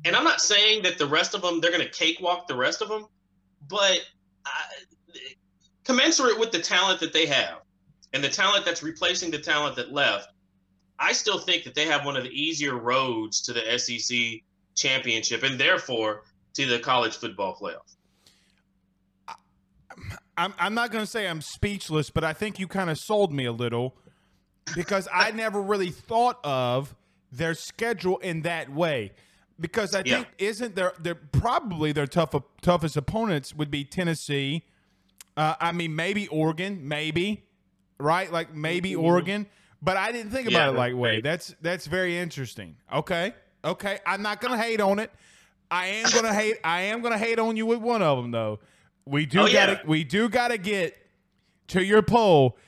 [0.04, 2.82] And I'm not saying that the rest of them they're going to cakewalk the rest
[2.82, 3.06] of them,
[3.68, 4.00] but
[4.44, 4.50] I,
[5.84, 7.60] commensurate with the talent that they have
[8.12, 10.28] and the talent that's replacing the talent that left,
[10.98, 14.42] I still think that they have one of the easier roads to the SEC
[14.74, 16.24] championship and therefore
[16.54, 17.95] to the college football playoff.
[20.38, 23.32] I'm, I'm not going to say I'm speechless, but I think you kind of sold
[23.32, 23.96] me a little
[24.74, 26.94] because I never really thought of
[27.32, 29.12] their schedule in that way.
[29.58, 30.16] Because I Yeah.
[30.16, 34.64] think isn't their their probably their tough toughest opponents would be Tennessee.
[35.34, 37.44] Uh, I mean, maybe Oregon, maybe
[37.98, 39.46] right, like maybe Oregon.
[39.80, 41.20] But I didn't think about Yeah, it like way.
[41.22, 42.76] That's that's very interesting.
[42.92, 43.32] Okay,
[43.64, 43.98] okay.
[44.06, 45.10] I'm not gonna hate on it.
[45.70, 46.58] I am gonna hate.
[46.62, 48.58] I am gonna hate on you with one of them though.
[49.06, 49.80] We do Oh, gotta.
[49.86, 50.96] We do gotta get
[51.68, 52.58] to your poll.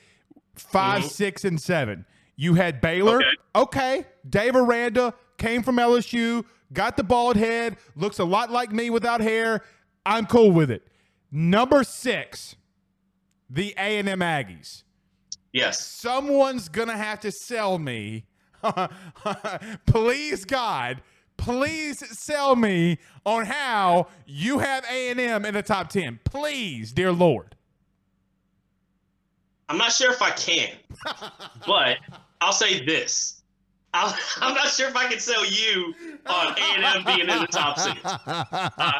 [0.55, 1.09] 5 Mhm.
[1.09, 2.05] six, and seven.
[2.35, 3.17] You had Baylor.
[3.17, 3.27] Okay.
[3.55, 4.05] Okay.
[4.29, 6.45] Dave Aranda came from LSU.
[6.73, 7.77] Got the bald head.
[7.95, 9.63] Looks a lot like me without hair.
[10.05, 10.87] I'm cool with it.
[11.31, 12.55] Number six,
[13.49, 14.83] the A and M Aggies
[15.53, 15.83] Yes.
[15.85, 18.25] someone's gonna have to sell me.
[19.85, 21.01] please, God,
[21.39, 26.19] please sell me on how you have A and M in the top ten.
[26.23, 27.55] Please, dear Lord.
[29.67, 30.69] I'm not sure if I can,
[31.67, 31.97] but
[32.41, 33.41] I'll say this.
[33.93, 35.93] I'll, I'm not sure if I can sell you
[36.25, 37.99] on A&M being in the top six.
[38.03, 38.13] Uh,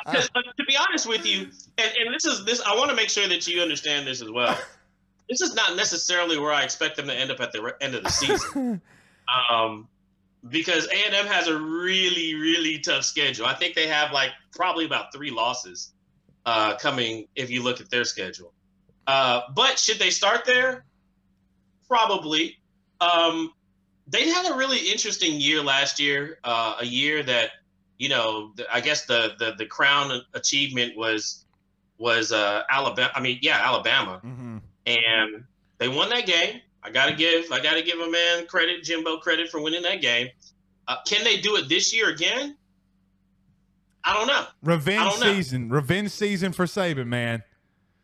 [0.05, 2.95] 'cause, uh, to be honest with you, and, and this is this, I want to
[2.95, 4.57] make sure that you understand this as well.
[5.29, 7.93] This is not necessarily where I expect them to end up at the re- end
[7.95, 8.81] of the season,
[9.51, 9.87] um,
[10.47, 13.45] because A&M has a really, really tough schedule.
[13.45, 15.91] I think they have like probably about three losses
[16.45, 18.53] uh, coming if you look at their schedule.
[19.07, 20.85] Uh, but should they start there?
[21.87, 22.57] Probably.
[23.01, 23.53] Um,
[24.07, 26.39] they had a really interesting year last year.
[26.43, 27.51] Uh, a year that,
[27.97, 31.45] you know, I guess the, the the crown achievement was
[31.97, 33.11] was uh, Alabama.
[33.13, 34.57] I mean, yeah, Alabama, Mm-hmm.
[34.85, 35.43] and
[35.79, 36.61] they won that game.
[36.83, 40.27] I gotta give I gotta give a man credit, Jimbo credit for winning that game.
[40.87, 42.55] Uh, can they do it this year again?
[44.03, 44.45] I don't know.
[44.63, 45.33] Revenge don't know.
[45.33, 45.69] season.
[45.69, 47.43] Revenge season for Saban, man.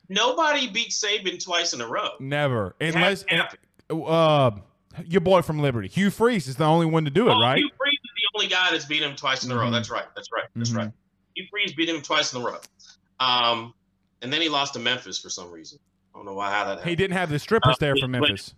[0.10, 2.10] Nobody beat Saban twice in a row.
[2.20, 2.76] Never.
[2.82, 3.26] Unless
[3.90, 4.52] uh
[5.06, 5.88] your boy from Liberty.
[5.88, 7.58] Hugh Freeze is the only one to do it, Oh, right?
[7.58, 9.66] Hugh Freeze is the only guy that's beat him twice in a row.
[9.68, 9.72] Mhm.
[9.72, 10.06] That's right.
[10.16, 10.46] That's right.
[10.56, 10.78] That's Mhm.
[10.78, 10.92] right.
[11.36, 12.60] Hugh Freeze beat him twice in a row.
[13.20, 13.74] Um,
[14.22, 15.80] and then he lost to Memphis for some reason.
[16.14, 16.90] I don't know why how that happened.
[16.90, 18.54] He didn't have the strippers Uh, there from Memphis.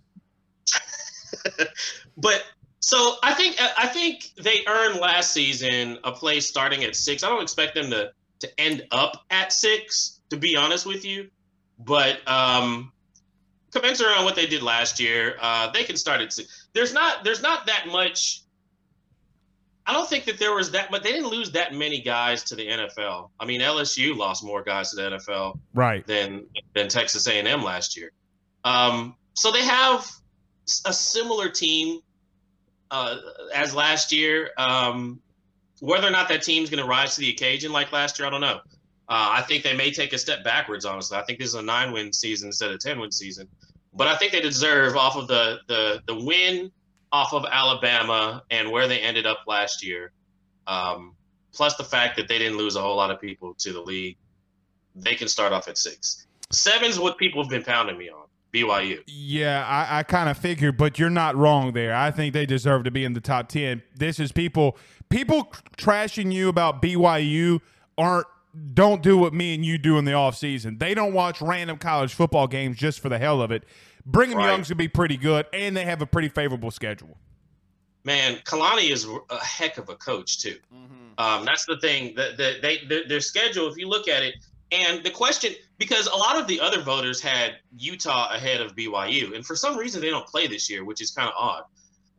[2.18, 2.44] but
[2.80, 7.24] so I think I think they earned last season a place starting at six.
[7.24, 11.30] I don't expect them to to end up at six, to be honest with you.
[11.80, 12.92] But um,
[13.72, 16.70] commensurate on what they did last year, uh, they can start at six.
[16.74, 18.44] There's not there's not that much.
[19.86, 22.56] I don't think that there was that, but they didn't lose that many guys to
[22.56, 23.30] the NFL.
[23.40, 26.06] I mean, LSU lost more guys to the NFL Right.
[26.06, 26.46] than
[26.76, 28.12] than Texas A&M last year.
[28.66, 30.06] Um, so they have
[30.86, 32.00] a similar team
[32.92, 33.18] uh,
[33.54, 34.52] as last year.
[34.58, 35.20] Um,
[35.80, 38.32] whether or not that team's going to rise to the occasion like last year, I
[38.32, 38.60] don't know.
[39.10, 40.86] Uh, I think they may take a step backwards.
[40.86, 43.48] Honestly, I think this is a nine-win season instead of ten-win season.
[43.94, 46.72] But I think they deserve off of the the the win
[47.12, 50.12] off of Alabama and where they ended up last year,
[50.68, 51.16] um,
[51.54, 54.18] plus the fact that they didn't lose a whole lot of people to the league.
[54.96, 56.28] They can start off at six.
[56.52, 58.27] Seven's what people have been pounding me on.
[58.54, 59.04] BYU.
[59.08, 61.96] Yeah, I, I kind of figured, but you're not wrong there.
[61.96, 63.82] I think they deserve to be in the top ten.
[63.96, 64.78] This is people
[65.10, 67.62] people trashing you about BYU
[67.98, 68.28] aren't
[68.74, 70.78] don't do what me and you do in the off season.
[70.78, 73.64] They don't watch random college football games just for the hell of it.
[74.06, 74.48] Brigham Right.
[74.48, 77.18] Young's gonna be pretty good, and they have a pretty favorable schedule.
[78.04, 80.58] Man, Kalani is a heck of a coach too.
[81.18, 82.16] Um, that's the thing.
[82.16, 83.68] that the, they their, their schedule.
[83.68, 84.36] If you look at it,
[84.72, 89.36] and the question because a lot of the other voters had Utah ahead of BYU,
[89.36, 91.64] and for some reason they don't play this year, which is kind of odd.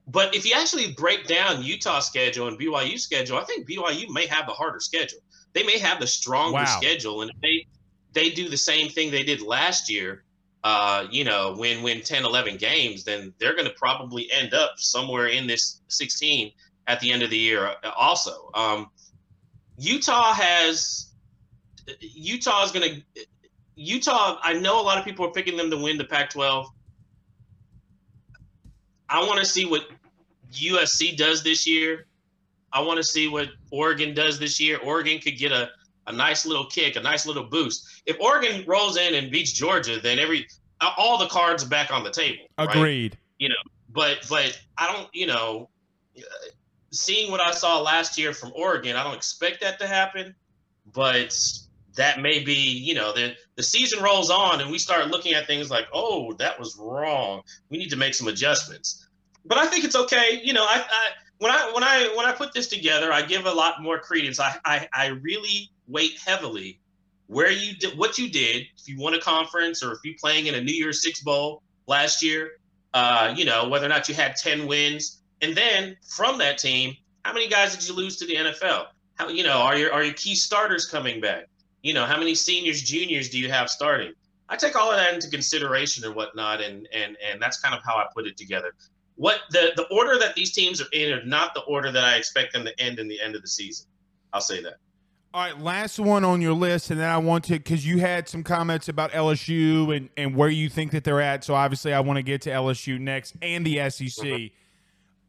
[0.07, 4.27] But if you actually break down Utah's schedule and BYU's schedule, I think BYU may
[4.27, 5.19] have the harder schedule.
[5.53, 6.81] They may have the stronger Wow.
[6.81, 7.67] schedule, and if they
[8.15, 10.25] they do the same thing they did last year,
[10.65, 14.73] uh, you know, win win 10, 11 games, then they're going to probably end up
[14.77, 16.53] somewhere in this 16
[16.87, 17.67] at the end of the year.
[17.67, 18.91] uh, Also, um,
[19.77, 21.13] Utah has
[22.01, 23.27] Utah is going to
[23.79, 24.39] Utah.
[24.43, 26.67] I know a lot of people are picking them to win the Pac-12.
[29.09, 29.89] I want to see what
[30.53, 32.07] USC does this year.
[32.73, 34.79] I want to see what Oregon does this year.
[34.79, 35.71] Oregon could get a,
[36.09, 38.03] a nice little kick, a nice little boost.
[38.05, 40.47] If Oregon rolls in and beats Georgia, then every
[40.97, 42.45] all the cards are back on the table.
[42.59, 43.13] Agreed.
[43.13, 43.21] Right?
[43.49, 43.55] know,
[43.91, 45.71] But but I don't, you know,
[46.91, 50.35] seeing what I saw last year from Oregon, I don't expect that to happen.
[50.93, 51.39] But
[51.97, 55.47] that may be, you know, the the season rolls on and we start looking at
[55.47, 57.43] things like, oh, that was wrong.
[57.71, 59.07] We need to make some adjustments.
[59.45, 60.41] But I think it's okay.
[60.43, 61.09] You know, I, I
[61.39, 64.39] when I when I when I put this together, I give a lot more credence.
[64.41, 66.81] I I, I really weight heavily
[67.29, 68.67] where you did what you did.
[68.79, 71.63] If you won a conference or if you playing in a New Year's Six bowl
[71.87, 72.53] last year,
[72.95, 75.23] uh, you know, whether or not you had 10 wins.
[75.41, 78.87] And then from that team, how many guys did you lose to the NFL?
[79.17, 81.49] How, you know, are your, are your key starters coming back?
[81.83, 84.13] You know, how many seniors, juniors do you have starting?
[84.49, 86.61] I take all of that into consideration and whatnot.
[86.61, 88.73] And, and, and that's kind of how I put it together.
[89.17, 92.17] What the, the order that these teams are in are not the order that I
[92.17, 93.87] expect them to end in the end of the season.
[94.33, 94.77] I'll say that.
[95.35, 98.29] All right, last one on your list, and then I want to because you had
[98.31, 101.45] some comments about LSU and and where you think that they're at.
[101.45, 104.53] So obviously, I want to get to LSU next and the SEC.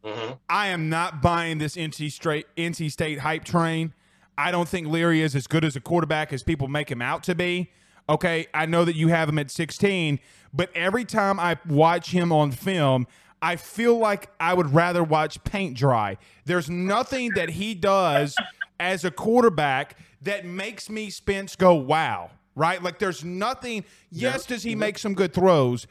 [0.04, 3.94] hmm I am not buying this NC straight NC State hype train.
[4.40, 7.24] I don't think Leary is as good as a quarterback as people make him out
[7.24, 7.72] to be.
[8.08, 10.18] Okay, I know that you have him at 16,
[10.54, 13.06] but every time I watch him on film,
[13.42, 16.18] I feel like I would rather watch paint dry.
[16.46, 18.34] There's nothing that he does
[18.80, 22.82] as a quarterback that makes me Spence go wow, right?
[22.82, 23.84] Like there's nothing.
[24.10, 25.86] Yes, does he make some good throws?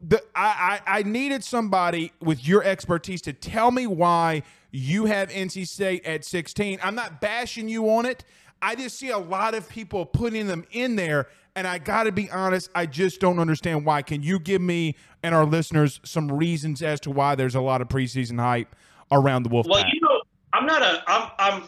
[0.00, 5.28] The, I, I I needed somebody with your expertise to tell me why you have
[5.30, 6.78] NC State at 16.
[6.82, 8.24] I'm not bashing you on it.
[8.60, 12.12] I just see a lot of people putting them in there, and I got to
[12.12, 14.02] be honest, I just don't understand why.
[14.02, 17.80] Can you give me and our listeners some reasons as to why there's a lot
[17.80, 18.74] of preseason hype
[19.10, 19.68] around the Wolfpack?
[19.68, 20.20] Well, you know,
[20.52, 21.62] I'm not a, I'm, I'm,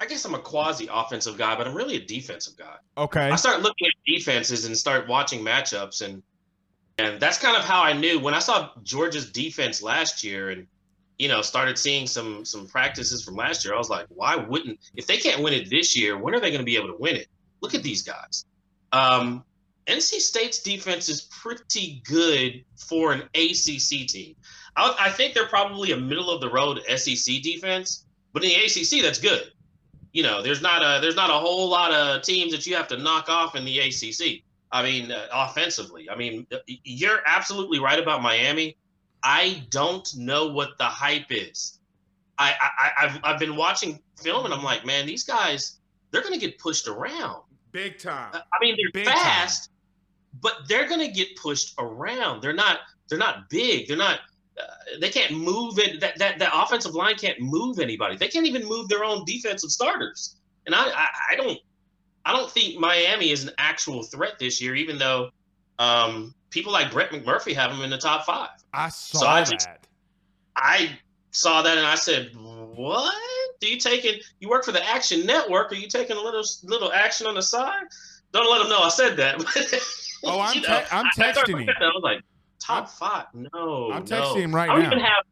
[0.00, 2.76] I guess I'm a quasi offensive guy, but I'm really a defensive guy.
[2.98, 6.22] okay, I start looking at defenses and start watching matchups and
[6.98, 10.66] and that's kind of how I knew when I saw Georgia's defense last year and
[11.18, 14.78] you know started seeing some some practices from last year I was like why wouldn't
[14.94, 16.96] if they can't win it this year when are they going to be able to
[16.98, 17.28] win it?
[17.60, 18.46] Look at these guys.
[18.92, 19.44] Um
[19.86, 24.34] NC State's defense is pretty good for an ACC team.
[24.74, 28.56] I, I think they're probably a middle of the road SEC defense but in the
[28.56, 29.52] ACC that's good.
[30.12, 32.88] You know, there's not a there's not a whole lot of teams that you have
[32.88, 34.42] to knock off in the ACC.
[34.76, 36.08] I mean, uh, offensively.
[36.10, 38.76] I mean, uh, you're absolutely right about Miami.
[39.22, 41.78] I don't know what the hype is.
[42.38, 45.78] I, I I've I've been watching film and I'm like, man, these guys
[46.10, 47.42] they're gonna get pushed around.
[47.72, 48.32] big time.
[48.34, 49.16] I mean, they're Big time.
[49.16, 49.70] fast,
[50.42, 52.42] but they're gonna get pushed around.
[52.42, 53.88] They're not they're not big.
[53.88, 54.20] They're not.
[54.60, 54.64] Uh,
[55.00, 56.00] they can't move it.
[56.00, 58.16] That that that offensive line can't move anybody.
[58.16, 60.36] They can't even move their own defensive starters.
[60.66, 61.58] And I I, I don't
[62.26, 65.30] I don't think Miami is an actual threat this year, even though
[65.78, 68.50] um, people like Brett McMurphy have them in the top five.
[68.74, 69.50] I saw So I that.
[69.50, 69.68] just-
[70.56, 70.98] I
[71.30, 73.14] saw that and I said, "What?
[73.60, 74.20] Do you taking?
[74.40, 75.70] You work for the Action Network?
[75.70, 77.84] Are you taking a little little action on the side?
[78.32, 79.36] Don't let them know I said that."
[80.24, 81.74] Oh, I'm te- know, I'm I- I started texting him.
[81.80, 82.22] I was like,
[82.58, 83.26] "Top five?
[83.34, 84.22] No." I'm no.
[84.22, 84.86] texting him right I now.
[84.86, 85.24] even have.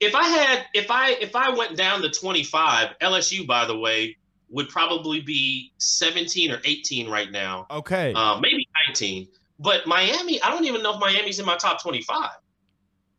[0.00, 4.16] If I had, if I if I went down to 25, LSU, by the way,
[4.48, 8.12] would probably be 17 or 18 right now Okay.
[8.14, 9.28] uh, maybe 19.
[9.58, 12.30] But Miami, I don't even know if Miami's in my top 25.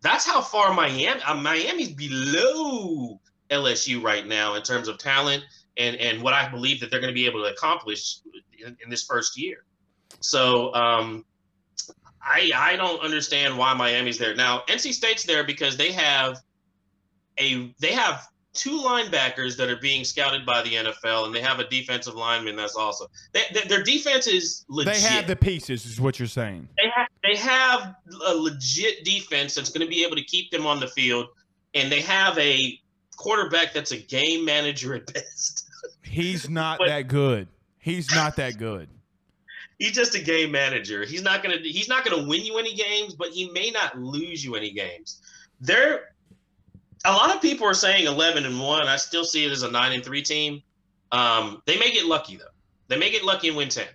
[0.02, 1.08] That's how far Miami.
[1.22, 3.20] Uh, Miami's below
[3.50, 5.44] LSU right now in terms of talent
[5.78, 8.20] and and what I believe that they're going to be able to accomplish
[8.64, 9.64] in, in this first year.
[10.20, 11.26] So um,
[12.22, 14.36] I I don't understand why Miami's there.
[14.36, 16.38] Now, NC State's there because they have
[17.40, 18.28] a they have
[18.58, 22.56] two linebackers that are being scouted by the NFL, and they have a defensive lineman
[22.56, 24.94] that's also they, they, their defense is legit.
[24.96, 26.68] They have the pieces, is what you're saying.
[26.78, 27.96] They have they have
[28.28, 31.28] a legit defense that's going to be able to keep them on the field,
[31.74, 32.80] and they have a
[33.16, 35.70] quarterback that's a game manager at best.
[36.04, 37.48] He's not But- that good.
[37.80, 38.90] He's not that good.
[39.80, 41.06] He's just a game manager.
[41.06, 44.44] He's not gonna he's not gonna win you any games, but he may not lose
[44.44, 45.22] you any games.
[45.62, 46.10] There,
[47.06, 48.88] a lot of people are saying eleven and one.
[48.88, 50.62] I still see it as a nine and three team.
[51.12, 52.46] Um, they may get lucky though.
[52.88, 53.88] They may get lucky and win ten.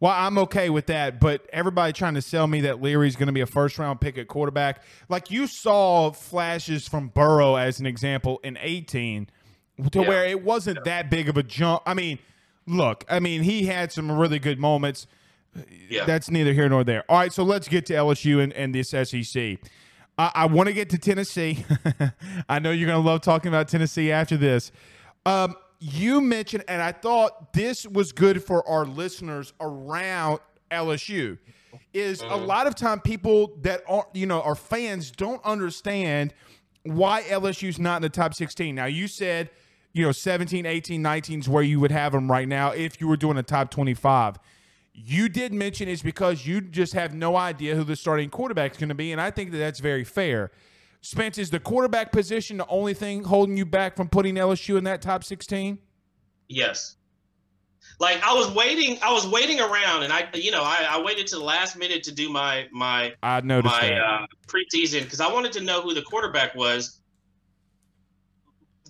[0.00, 3.32] Well, I'm okay with that, but everybody trying to sell me that Leary's going to
[3.32, 4.82] be a first round pick at quarterback.
[5.08, 9.28] Like you saw flashes from Burrow as an example in 18
[9.92, 10.08] to Yeah.
[10.08, 11.82] where it wasn't that big of a jump.
[11.86, 12.18] I mean,
[12.66, 15.06] look, I mean, he had some really good moments.
[15.88, 16.04] Yeah.
[16.04, 17.04] That's neither here nor there.
[17.08, 19.58] All right, so let's get to LSU and, and this SEC.
[20.18, 21.64] I, I want to get to Tennessee.
[22.48, 24.72] I know you're going to love talking about Tennessee after this.
[25.26, 30.40] Um, you mentioned, and I thought this was good for our listeners around
[30.70, 31.38] LSU,
[31.92, 36.32] is a lot of time people that are you know are fans don't understand
[36.84, 38.74] why LSU's not in the top 16.
[38.74, 39.50] Now you said
[39.92, 43.08] you know 17, 18, 19 is where you would have them right now if you
[43.08, 44.38] were doing a top 25.
[44.94, 48.78] You did mention it's because you just have no idea who the starting quarterback is
[48.78, 50.52] going to be, and I think that that's very fair.
[51.00, 54.84] Spence, is the quarterback position the only thing holding you back from putting LSU in
[54.84, 55.78] that top 16?
[56.48, 56.96] Yes.
[58.00, 61.26] Like I was waiting, I was waiting around, and I, you know, I, I waited
[61.28, 65.30] to the last minute to do my my I noticed my uh, preseason because I
[65.30, 67.00] wanted to know who the quarterback was.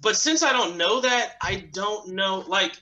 [0.01, 2.45] But since I don't know that, I don't know.
[2.47, 2.81] Like,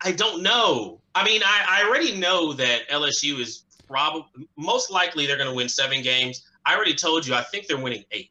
[0.00, 1.00] I don't know.
[1.14, 5.54] I mean, I, I already know that LSU is probably most likely they're going to
[5.54, 6.44] win seven games.
[6.66, 7.34] I already told you.
[7.34, 8.30] I think they're winning 8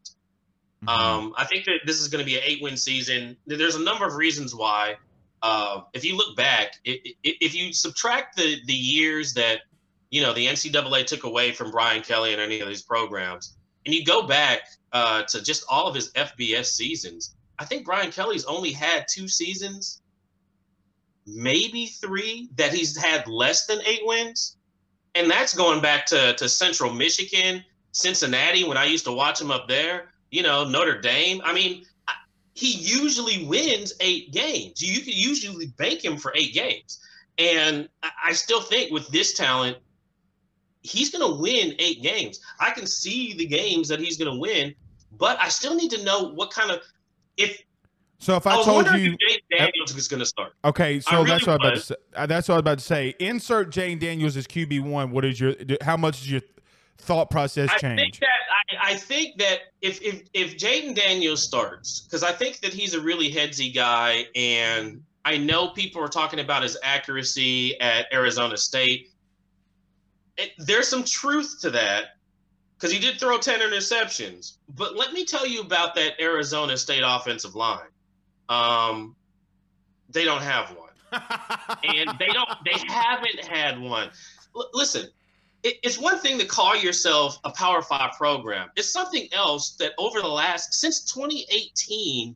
[0.86, 0.89] Mm-hmm.
[0.89, 3.38] Um, I think that this is going to be an eight-win season.
[3.47, 4.95] There's a number of reasons why.
[5.41, 9.61] Uh, if you look back, i- i- if you subtract the the years that
[10.11, 13.55] you know the NCAA took away from Brian Kelly and any of these programs,
[13.86, 18.11] and you go back uh, to just all of his FBS seasons, I think Brian
[18.11, 20.01] Kelly's only had two seasons,
[21.26, 24.57] maybe three, that he's had less than eight wins,
[25.15, 29.51] and that's going back to to Central Michigan, Cincinnati when I used to watch him
[29.51, 30.13] up there.
[30.32, 31.41] You know Notre Dame.
[31.43, 31.86] I mean,
[32.55, 34.82] he usually wins eight games.
[34.82, 36.99] You can usually bank him for eight games.
[37.38, 39.78] And I- still think with this talent,
[40.82, 42.39] he's going to win eight games.
[42.59, 44.76] I can see the games that he's going to win,
[45.17, 46.82] but I still need to know what kind of
[47.38, 47.59] if
[48.24, 50.53] So if I, I, told you, Jayden Daniels is going to start.
[50.63, 52.26] okay, so really that's what I was about to say.
[52.28, 53.15] That's what I was about to say.
[53.19, 55.11] Insert Jayden Daniels as QB one.
[55.11, 55.55] What is your?
[55.82, 56.41] How much does your
[56.99, 57.99] thought process change?
[57.99, 62.32] I think that I, I think that if if if Jayden Daniels starts, because I
[62.32, 66.78] think that he's a really headsy guy, and I know people are talking about his
[66.82, 69.09] accuracy at Arizona State.
[70.38, 72.15] It, there's some truth to that
[72.78, 74.57] because he did throw 10 interceptions.
[74.76, 77.88] But let me tell you about that Arizona State offensive line.
[78.49, 79.15] Um,
[80.09, 80.89] they don't have one
[81.83, 84.09] and they don't they haven't had one
[84.55, 85.07] L- listen
[85.63, 89.91] it, it's one thing to call yourself a power five program it's something else that
[89.97, 92.35] over the last since 2018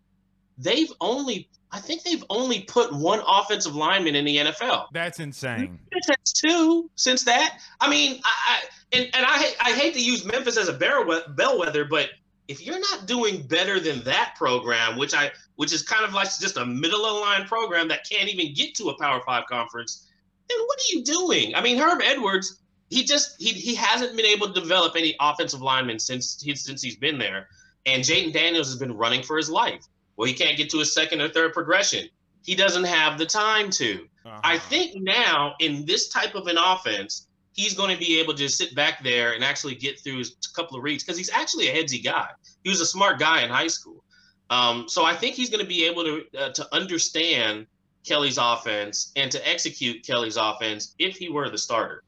[0.59, 5.79] they've only i think they've only put one offensive lineman in the nfl That's insane.
[6.07, 7.59] that's two since that.
[7.81, 11.35] I mean, I, I and, and I I hate to use Memphis as a bellwe-
[11.35, 12.09] bellwether, but
[12.47, 16.27] if you're not doing better than that program, which I which is kind of like
[16.39, 19.45] just a middle of the line program that can't even get to a Power Five
[19.47, 20.07] conference,
[20.49, 21.53] then what are you doing?
[21.55, 25.61] I mean, Herm Edwards, he just he he hasn't been able to develop any offensive
[25.61, 27.47] linemen since he since he's been there,
[27.85, 29.83] and Jayden Daniels has been running for his life.
[30.15, 32.07] Well, he can't get to a second or third progression.
[32.43, 34.07] He doesn't have the time to.
[34.25, 34.59] I Uh-huh.
[34.69, 38.73] think now in this type of an offense, he's going to be able to sit
[38.75, 42.03] back there and actually get through his couple of reads because he's actually a headsy
[42.03, 42.29] guy.
[42.63, 44.03] He was a smart guy in high school.
[44.49, 47.67] Um, so I think he's going to be able to uh, to understand
[48.05, 52.03] Kelly's offense and to execute Kelly's offense if he were the starter.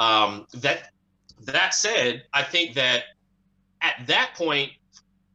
[0.00, 0.90] Um, that
[1.42, 3.04] that said, I think that
[3.80, 4.72] at that point,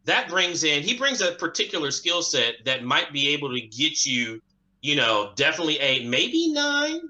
[0.05, 4.05] that brings in he brings a particular skill set that might be able to get
[4.05, 4.41] you
[4.81, 7.01] you know, definitely eight, maybe nine,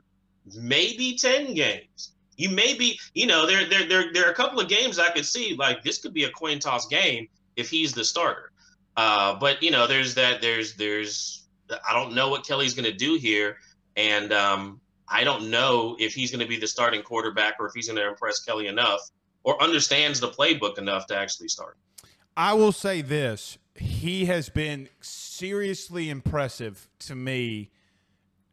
[0.56, 2.14] maybe ten games.
[2.38, 5.12] You may be, you know, there there there there are a couple of games I
[5.12, 8.52] could see like this could be a coin toss game if he's the starter.
[9.00, 11.48] Uh, but you know, there's that there's there's
[11.88, 13.56] I don't know what Kelly's going to do here,
[13.96, 17.72] and um, I don't know if he's going to be the starting quarterback or if
[17.74, 19.00] he's going to impress Kelly enough
[19.44, 21.78] or understands the playbook enough to actually start.
[22.36, 27.70] I will say this: he has been seriously impressive to me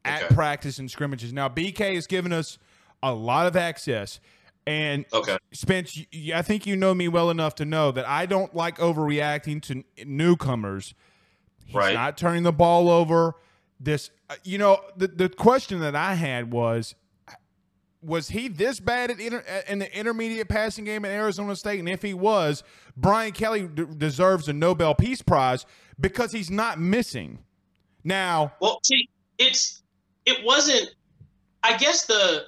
[0.04, 0.34] at Okay.
[0.36, 1.32] practice and scrimmages.
[1.32, 2.56] Now, BK has given us
[3.02, 4.20] a lot of access,
[4.66, 5.38] and Okay.
[5.52, 5.98] Spence,
[6.34, 9.84] I think you know me well enough to know that I don't like overreacting to
[10.04, 10.94] newcomers.
[11.64, 11.94] He's Right.
[11.94, 13.34] not turning the ball over.
[13.78, 16.94] This, uh, you know, the the question that I had was,
[18.02, 21.80] was he this bad at inter, uh, in the intermediate passing game at Arizona State?
[21.80, 22.62] And if he was,
[22.96, 25.66] Brian Kelly d- deserves a Nobel Peace Prize
[26.00, 27.40] because he's not missing.
[28.04, 29.08] Now, Well, see,
[29.38, 29.82] it's
[30.24, 30.94] it wasn't.
[31.62, 32.46] I guess the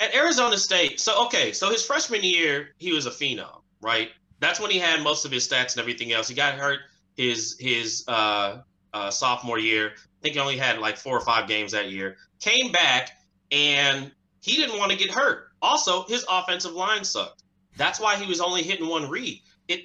[0.00, 1.00] at Arizona State.
[1.00, 4.10] So okay, so his freshman year he was a phenom, right?
[4.40, 6.28] That's when he had most of his stats and everything else.
[6.28, 6.80] He got hurt
[7.16, 8.58] his his uh,
[8.92, 9.92] uh, sophomore year.
[9.96, 12.16] I think he only had like four or five games that year.
[12.40, 13.10] Came back
[13.50, 15.48] and he didn't want to get hurt.
[15.62, 17.42] Also, his offensive line sucked.
[17.76, 19.40] That's why he was only hitting one read.
[19.68, 19.82] It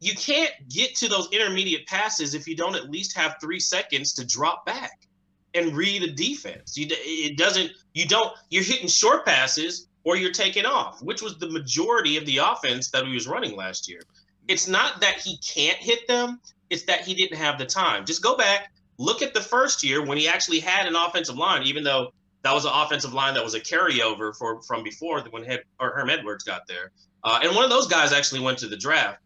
[0.00, 4.12] you can't get to those intermediate passes if you don't at least have three seconds
[4.14, 5.06] to drop back
[5.54, 6.76] and read a defense.
[6.76, 11.38] You it doesn't you don't you're hitting short passes or you're taking off, which was
[11.38, 14.02] the majority of the offense that he was running last year.
[14.48, 16.38] It's not that he can't hit them,
[16.68, 18.04] it's that he didn't have the time.
[18.04, 21.62] Just go back, look at the first year when he actually had an offensive line,
[21.62, 25.42] even though that was an offensive line that was a carryover for from before when
[25.42, 26.92] Head, or Herm Edwards got there.
[27.24, 29.20] Uh, and one of those guys actually went to the draft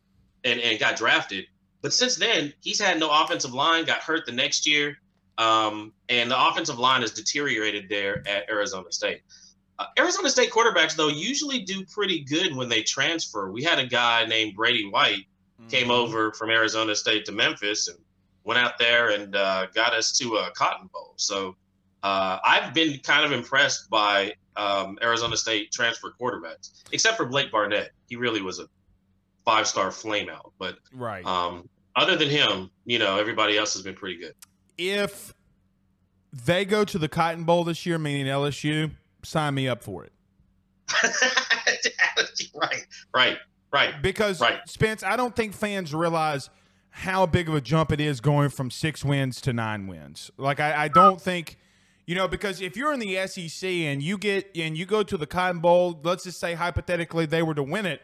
[0.44, 1.44] and, and got drafted.
[1.82, 4.96] But since then, he's had no offensive line, got hurt the next year.
[5.40, 9.22] Um, and the offensive line has deteriorated there at Arizona State.
[9.78, 13.50] Uh, Arizona State quarterbacks, though, usually do pretty good when they transfer.
[13.50, 15.24] We had a guy named Brady White
[15.70, 17.98] came over from Arizona State to Memphis and
[18.44, 21.14] went out there and uh, got us to a Cotton Bowl.
[21.16, 21.56] So
[22.02, 27.50] uh, I've been kind of impressed by um, Arizona State transfer quarterbacks, except for Blake
[27.50, 27.92] Barnett.
[28.08, 28.66] He really was a
[29.44, 30.52] five-star flameout.
[30.58, 31.24] But right.
[31.24, 34.34] um, other than him, you know, everybody else has been pretty good.
[34.80, 35.34] If
[36.32, 38.90] they go to the Cotton Bowl this year, meaning LSU,
[39.22, 40.12] sign me up for it.
[42.54, 43.38] right, right,
[43.72, 44.02] right.
[44.02, 44.58] Because Right.
[44.66, 46.48] Spence, I don't think fans realize
[46.90, 50.30] how big of a jump it is going from six wins to nine wins.
[50.36, 51.58] Like I, I don't think,
[52.06, 55.16] you know, because if you're in the SEC and you get and you go to
[55.16, 58.02] the Cotton Bowl, let's just say hypothetically they were to win it,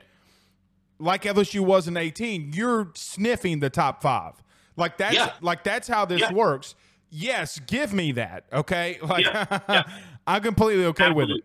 [0.99, 4.35] like LSU was in 18, you're sniffing the top five.
[4.77, 5.33] Like that's Yeah.
[5.41, 6.33] like that's how this Yeah.
[6.33, 6.75] works.
[7.11, 8.45] Yes, give me that.
[8.53, 9.59] Okay, like Yeah.
[9.69, 9.83] Yeah.
[10.27, 11.43] I'm completely okay with it.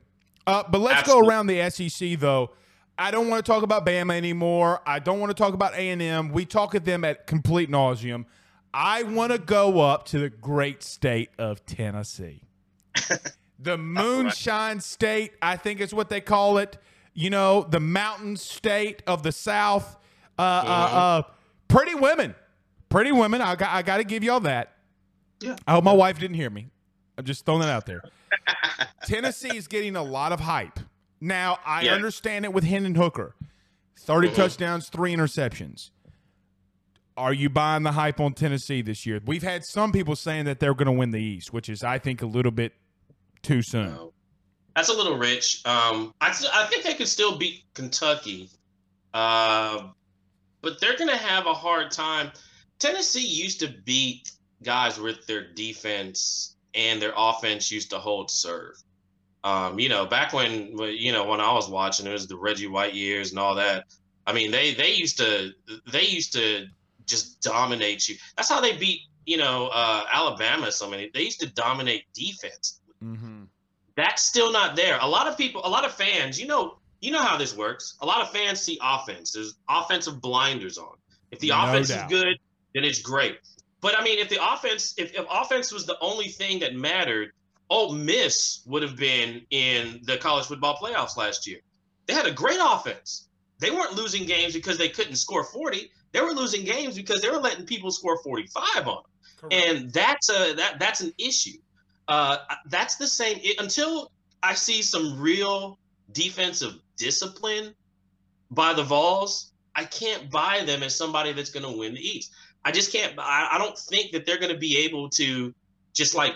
[0.47, 1.23] Uh, but let's Absolutely.
[1.23, 2.51] go around the SEC though.
[2.97, 4.81] I don't want to talk about Bama anymore.
[4.85, 6.29] I don't want to talk about A and M.
[6.29, 8.25] We talk at them at complete nauseum.
[8.73, 12.43] I want to go up to the great state of Tennessee,
[13.59, 15.33] the Moonshine State.
[15.41, 16.77] I think is what they call it.
[17.13, 19.97] You know, the Mountain State of the South.
[20.39, 21.21] Uh, uh, uh,
[21.67, 22.33] pretty women,
[22.91, 23.41] pretty women.
[23.41, 24.73] I got, I got to give y'all that.
[25.39, 25.55] Yeah.
[25.65, 26.67] I hope my wife didn't hear me.
[27.17, 28.03] I'm just throwing that out there.
[29.05, 30.79] Tennessee is getting a lot of hype.
[31.19, 31.93] Now, I Yeah.
[31.93, 33.35] understand it with Hendon Hooker
[33.97, 34.35] 30 Mhm.
[34.35, 35.91] touchdowns, three interceptions.
[37.17, 39.19] Are you buying the hype on Tennessee this year?
[39.25, 41.99] We've had some people saying that they're going to win the East, which is, I
[41.99, 42.73] think, a little bit
[43.43, 43.89] too soon.
[43.93, 44.13] No.
[44.75, 45.61] That's a little rich.
[45.65, 48.49] Um, I, I think they could still beat Kentucky,
[49.13, 49.89] uh,
[50.61, 52.31] but they're going to have a hard time.
[52.81, 54.31] Tennessee used to beat
[54.63, 58.75] guys with their defense, and their offense used to hold serve.
[59.43, 62.67] Um, you know, back when you know when I was watching, it was the Reggie
[62.67, 63.85] White years and all that.
[64.27, 65.51] I mean, they they used to
[65.91, 66.65] they used to
[67.05, 68.15] just dominate you.
[68.35, 70.71] That's how they beat you know uh, Alabama.
[70.71, 73.45] So many they used to dominate defense Mm-hmm.
[73.95, 74.99] that's still not there.
[75.01, 77.97] A lot of people, a lot of fans, you know, you know how this works.
[78.01, 79.31] A lot of fans see offense.
[79.31, 80.95] There's offensive blinders on.
[81.31, 82.11] If the No offense doubt.
[82.11, 82.37] is good,
[82.73, 83.39] then it's great.
[83.81, 87.31] But I mean, if the offense, if, if offense was the only thing that mattered,
[87.69, 91.59] Ole Miss would have been in the college football playoffs last year.
[92.05, 93.29] They had a great offense.
[93.59, 95.89] They weren't losing games because they couldn't score 40.
[96.11, 99.11] They were losing games because they were letting people score 45 on them
[99.49, 101.57] and that's a that that's an issue.
[102.07, 104.11] Uh, that's the same it, until
[104.43, 105.79] I see some real
[106.11, 107.73] defensive discipline
[108.51, 109.47] by the Vols.
[109.73, 112.33] I can't buy them as somebody that's going to win the East.
[112.63, 113.13] I just can't.
[113.17, 115.53] I, I don't think that they're going to be able to
[115.93, 116.35] just like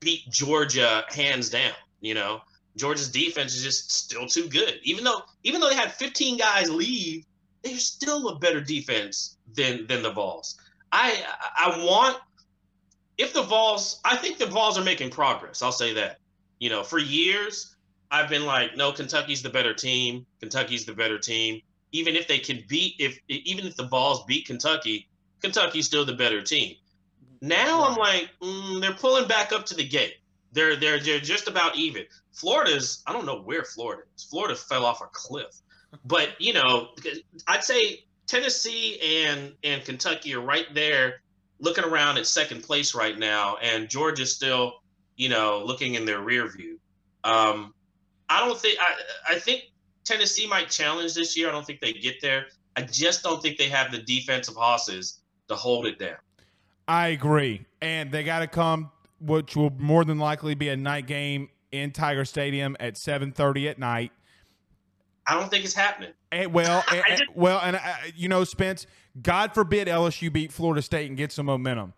[0.00, 1.72] beat Georgia hands down.
[2.00, 2.40] You know,
[2.76, 4.80] Georgia's defense is just still too good.
[4.82, 7.24] Even though even though they had 15 guys leave,
[7.62, 10.58] they're still a better defense than than the Vols.
[10.90, 11.24] I
[11.56, 12.18] I want
[13.18, 15.62] if the Vols, I think the Vols are making progress.
[15.62, 16.18] I'll say that.
[16.58, 17.76] You know, for years,
[18.10, 20.26] I've been like, no, Kentucky's the better team.
[20.40, 21.60] Kentucky's the better team.
[21.92, 25.08] Even if they can beat, if even if the Vols beat Kentucky,
[25.42, 26.76] Kentucky's still the better team.
[27.40, 30.14] Now I'm like, mm, they're pulling back up to the gate.
[30.52, 32.04] They're they're they're just about even.
[32.32, 34.24] Florida's, I don't know where Florida is.
[34.24, 35.60] Florida fell off a cliff,
[36.04, 36.90] but you know,
[37.48, 41.22] I'd say Tennessee and and Kentucky are right there,
[41.58, 44.74] looking around at second place right now, and Georgia's still,
[45.16, 46.78] you know, looking in their rear view.
[47.24, 47.74] Um,
[48.28, 49.64] I don't think I I think
[50.04, 51.48] Tennessee might challenge this year.
[51.48, 52.46] I don't think they get there.
[52.76, 55.21] I just don't think they have the defensive hosses
[55.52, 56.16] to hold it down.
[56.88, 58.90] I agree, and they got to come,
[59.20, 63.78] which will more than likely be a night game in Tiger Stadium at 7:30 at
[63.78, 64.12] night.
[65.26, 66.12] I don't think it's happening.
[66.32, 67.78] Eh, and eh, eh, well, and, and, well, and
[68.16, 68.86] you know, Spence,
[69.20, 71.94] God forbid LSU beat Florida State and get some momentum,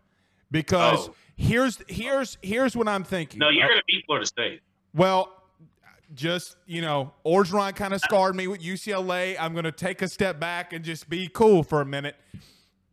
[0.51, 1.15] because oh.
[1.37, 3.39] here's here's here's what I'm thinking.
[3.39, 4.61] No, you're going to beat Florida State.
[4.95, 5.33] Well,
[6.15, 9.37] just you know, Orgeron kind of scarred me with UCLA.
[9.41, 12.17] I'm going to take a step back and just be cool for a minute.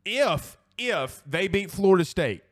[0.05, 2.43] If if they beat Florida State,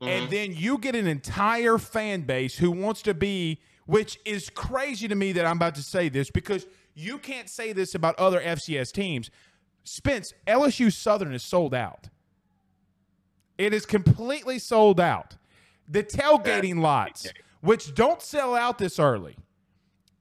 [0.00, 0.08] mm-hmm.
[0.08, 5.08] and then you get an entire fan base who wants to be, which is crazy
[5.08, 8.40] to me that I'm about to say this because you can't say this about other
[8.40, 9.30] FCS teams.
[9.84, 12.08] Spence, LSU Southern is sold out.
[13.58, 15.36] It is completely sold out.
[15.88, 17.28] The tailgating lots,
[17.60, 19.36] which don't sell out this early,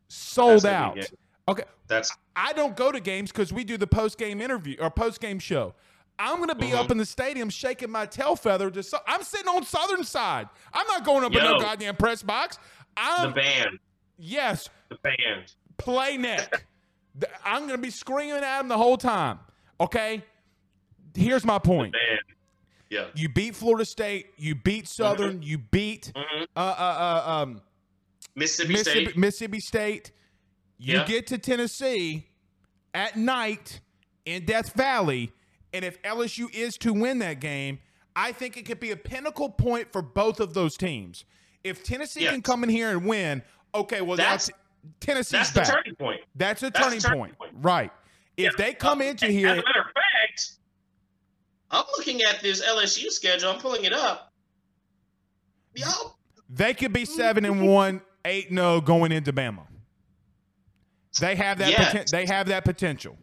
[0.07, 1.09] sold out.
[1.47, 1.63] Okay.
[1.87, 5.19] That's I don't go to games because we do the post game interview or post
[5.19, 5.73] game show.
[6.21, 6.91] I'm going to be up mm-hmm.
[6.91, 8.69] in the stadium shaking my tail feather.
[8.69, 10.47] To so- I'm sitting on southern side.
[10.71, 12.59] I'm not going up Yo, in no goddamn press box.
[12.95, 13.79] I'm, the band.
[14.19, 14.69] Yes.
[14.89, 15.55] The band.
[15.77, 16.65] Play neck.
[17.43, 19.39] I'm going to be screaming at him the whole time.
[19.79, 20.21] Okay.
[21.15, 21.95] Here's my point.
[22.91, 23.07] Yeah.
[23.15, 24.27] You beat Florida State.
[24.37, 25.39] You beat Southern.
[25.39, 25.43] Mm-hmm.
[25.43, 26.43] You beat mm-hmm.
[26.55, 27.61] uh, uh, uh, um,
[28.35, 29.17] Mississippi, Mississippi, State.
[29.17, 30.11] Mississippi State.
[30.77, 31.05] You yeah.
[31.05, 32.27] get to Tennessee
[32.93, 33.79] at night
[34.25, 35.31] in Death Valley
[35.73, 37.79] and if LSU is to win that game,
[38.15, 41.25] I think it could be a pinnacle point for both of those teams.
[41.63, 43.43] If Tennessee can come in here and win,
[43.73, 44.49] okay, well that's,
[44.99, 45.67] Tennessee's that's back.
[45.67, 46.21] the turning point.
[46.35, 47.37] That's a that's turning, turning point.
[47.37, 47.51] point.
[47.61, 47.91] right?
[48.37, 50.53] If they come uh, into here, as a matter of fact,
[51.69, 53.49] I'm looking at this LSU schedule.
[53.49, 54.33] I'm pulling it up.
[55.75, 55.87] Yo,
[56.49, 59.67] they could be seven and one, eight and zero going into Bama.
[61.19, 61.73] They have that.
[61.73, 63.17] Poten- they have that potential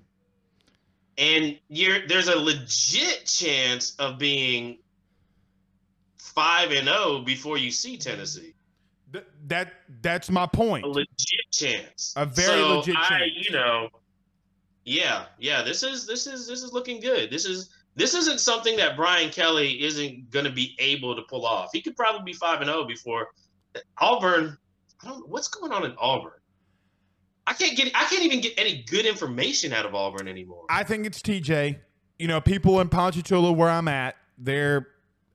[1.18, 4.78] and you're there's a legit chance of being
[6.16, 8.54] five and zero oh before you see Tennessee.
[9.12, 10.84] Th- that that's my point.
[10.84, 12.14] A legit chance.
[12.16, 13.32] A very so legit I, chance.
[13.36, 13.88] You know,
[14.84, 15.62] yeah, yeah.
[15.62, 17.30] This is this is this is looking good.
[17.30, 21.44] This is this isn't something that Brian Kelly isn't going to be able to pull
[21.44, 21.70] off.
[21.72, 23.28] He could probably be five and zero oh before
[23.98, 24.56] Auburn.
[25.02, 25.28] I don't.
[25.28, 26.37] What's going on in Auburn?
[27.48, 30.66] I can't get I can't even get any good information out of Auburn anymore.
[30.68, 31.78] I think it's TJ.
[32.18, 34.86] You know, people in Ponchatoula where I'm at, they're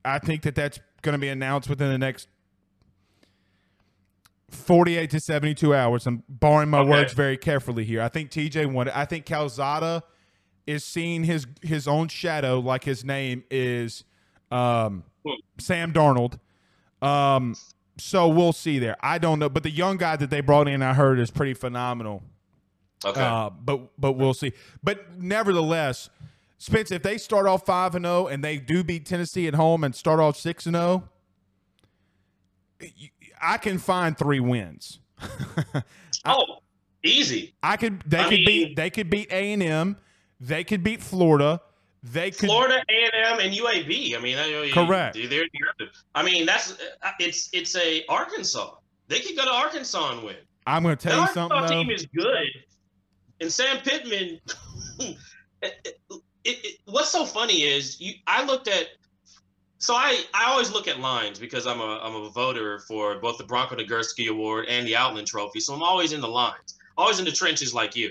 [0.04, 2.28] I think that that's going to be announced within the next
[4.50, 6.06] 48 to 72 hours.
[6.06, 6.90] I'm barring my okay.
[6.90, 8.00] words very carefully here.
[8.00, 10.04] I think TJ wanted I think Calzada
[10.68, 14.04] is seeing his his own shadow like his name is
[14.52, 15.32] um, hmm.
[15.58, 16.38] Sam Darnold.
[17.02, 17.56] Um,
[17.96, 18.96] so we'll see there.
[19.00, 21.54] I don't know, but the young guy that they brought in, I heard, is pretty
[21.54, 22.22] phenomenal.
[23.04, 24.52] Okay, uh, but but we'll see.
[24.82, 26.10] But nevertheless,
[26.58, 29.54] Spence, if they start off five and zero oh and they do beat Tennessee at
[29.54, 31.08] home and start off six and zero,
[32.82, 32.86] oh,
[33.40, 35.00] I can find three wins.
[36.24, 36.44] oh,
[37.02, 37.54] easy.
[37.62, 38.02] I could.
[38.06, 38.76] They I could mean, beat.
[38.76, 39.96] They could beat A and M.
[40.40, 41.60] They could beat Florida.
[42.04, 44.14] They could, Florida A and M and UAB.
[44.14, 45.16] I mean, correct.
[45.30, 45.46] They're,
[46.14, 48.74] I mean, that's uh, it's it's a Arkansas.
[49.08, 50.36] They could go to Arkansas and win.
[50.66, 51.56] I'm going to tell you something.
[51.56, 52.48] Arkansas team is good,
[53.40, 54.38] and Sam Pittman.
[55.00, 55.16] it,
[55.62, 58.12] it, it, what's so funny is you.
[58.26, 58.88] I looked at.
[59.78, 63.38] So I, I always look at lines because I'm a I'm a voter for both
[63.38, 65.60] the Bronco Nagurski Award and the Outland Trophy.
[65.60, 68.10] So I'm always in the lines, always in the trenches like you.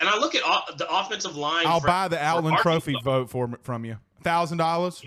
[0.00, 0.42] And I look at
[0.78, 1.66] the offensive line.
[1.66, 3.96] I'll for, buy the Outland Trophy vote for from you.
[4.22, 5.02] Thousand dollars.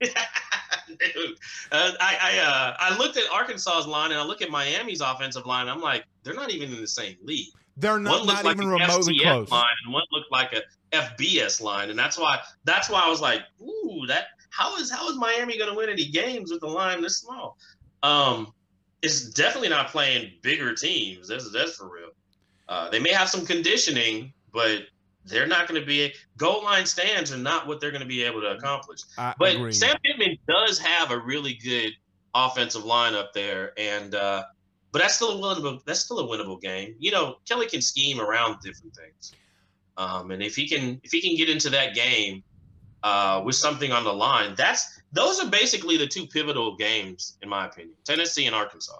[0.02, 1.36] Dude,
[1.70, 5.46] uh, I I, uh, I looked at Arkansas's line and I look at Miami's offensive
[5.46, 5.68] line.
[5.68, 7.48] I'm like, they're not even in the same league.
[7.76, 9.50] They're not, not like even remotely FCS close.
[9.50, 10.62] Line and one looked like a
[10.94, 15.08] FBS line, and that's why that's why I was like, ooh, that how is how
[15.08, 17.56] is Miami going to win any games with a line this small?
[18.02, 18.52] Um,
[19.02, 21.28] it's definitely not playing bigger teams.
[21.28, 22.10] That's that's for real.
[22.72, 24.84] Uh, they may have some conditioning, but
[25.26, 28.22] they're not going to be goal line stands are not what they're going to be
[28.22, 29.00] able to accomplish.
[29.18, 29.72] I But agree.
[29.72, 31.92] Sam Pittman does have a really good
[32.34, 34.44] offensive line up there, and uh,
[34.90, 35.84] but that's still a winnable.
[35.84, 36.94] That's still a winnable game.
[36.98, 39.34] You know, Kelly can scheme around different things,
[39.98, 42.42] um, and if he can if he can get into that game
[43.02, 47.50] uh, with something on the line, that's those are basically the two pivotal games in
[47.50, 47.96] my opinion.
[48.04, 48.96] Tennessee and Arkansas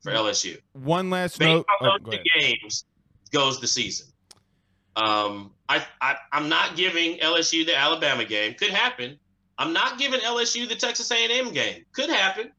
[0.00, 0.58] for LSU.
[0.72, 1.66] One last Based note.
[1.82, 2.86] on oh, those go two games
[3.32, 4.06] goes the season.
[4.96, 8.54] Um, I, I I'm not giving LSU the Alabama game.
[8.54, 9.18] Could happen.
[9.58, 11.84] I'm not giving LSU the Texas A&M game.
[11.92, 12.52] Could happen.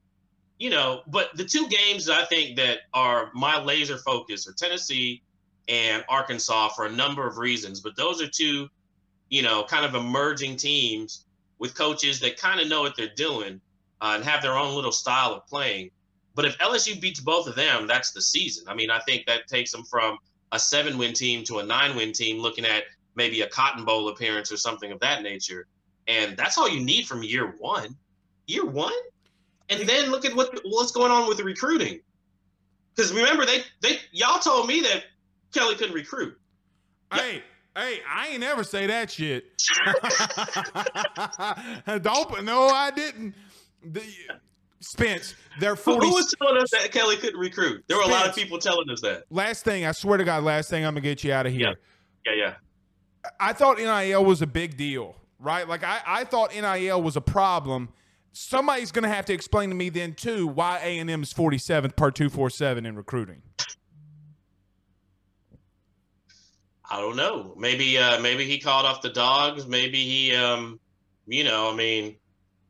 [0.60, 5.22] You know, but the two games I think that are my laser focus are Tennessee
[5.68, 7.80] and Arkansas for a number of reasons.
[7.82, 8.70] But those are two,
[9.30, 11.26] you know, kind of emerging teams
[11.60, 13.60] with coaches that kind of know what they're doing
[14.02, 15.90] uh, and have their own little style of playing.
[16.36, 18.68] But if LSU beats both of them, that's the season.
[18.68, 20.18] I mean, I think that takes them from
[20.54, 22.84] a seven win team to a nine win team, looking at
[23.16, 25.68] maybe a Cotton Bowl appearance or something of that nature.
[26.08, 27.96] And that's all you need from year one.
[28.48, 28.94] Year one?
[29.70, 32.00] And then look at what what's going on with the recruiting.
[32.96, 35.06] Because remember, they they y'all told me that
[35.54, 36.38] Kelly couldn't recruit.
[37.12, 37.42] Hey,
[37.76, 39.46] hey, I ain't ever say that shit.
[42.04, 42.44] Don't.
[42.44, 43.34] No, I didn't.
[43.84, 44.04] The,
[44.84, 46.08] Spence, they're Who, 40.
[46.08, 47.84] who was telling us that Kelly couldn't recruit?
[47.88, 49.24] There were a lot of people telling us that.
[49.30, 51.76] last thing, I swear to God, last thing, I'm gonna get you out of here.
[52.26, 52.54] Yeah, yeah.
[53.40, 55.68] I thought NIL was a big deal, right?
[55.68, 57.90] Like I, I thought NIL was a problem.
[58.34, 61.96] Somebody's gonna have to explain to me then too why A and M is 47th
[61.96, 63.42] per 247 in recruiting.
[66.90, 67.54] I don't know.
[67.58, 69.68] Maybe uh maybe he called off the dogs.
[69.68, 70.80] Maybe he um
[71.28, 72.18] you know, I mean,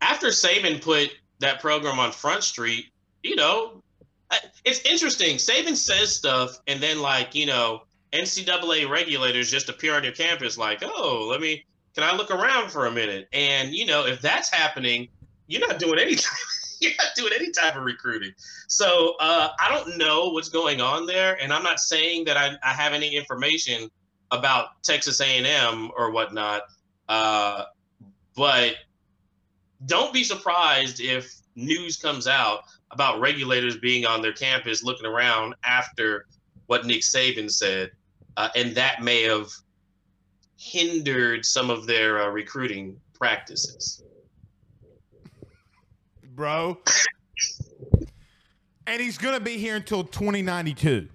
[0.02, 1.10] after Saban put
[1.44, 2.88] that program on Front Street,
[3.22, 3.82] you know,
[4.66, 5.38] it's interesting.
[5.38, 7.84] Saban says stuff and then like, you know,
[8.14, 11.66] NCAA regulators just appear on your campus like, "Oh, let me
[11.96, 15.08] can I look around for a minute?" And you know, if that's happening,
[15.48, 16.18] you're not doing any
[16.80, 18.32] you're not doing any type of recruiting.
[18.68, 22.52] So uh, I don't know what's going on there, and I'm not saying that I,
[22.64, 23.90] I have any information
[24.32, 26.64] about Texas A&M or whatnot.
[27.10, 27.66] Uh,
[28.36, 28.76] but
[29.86, 32.62] don't be surprised if news comes out
[32.92, 36.26] about regulators being on their campus looking around after
[36.68, 37.92] what Nick Saban said,
[38.38, 39.50] uh, and that may have
[40.58, 44.04] hindered some of their uh, recruiting practices.
[46.36, 46.78] bro.
[48.88, 51.10] and he's gonna be here until 2092.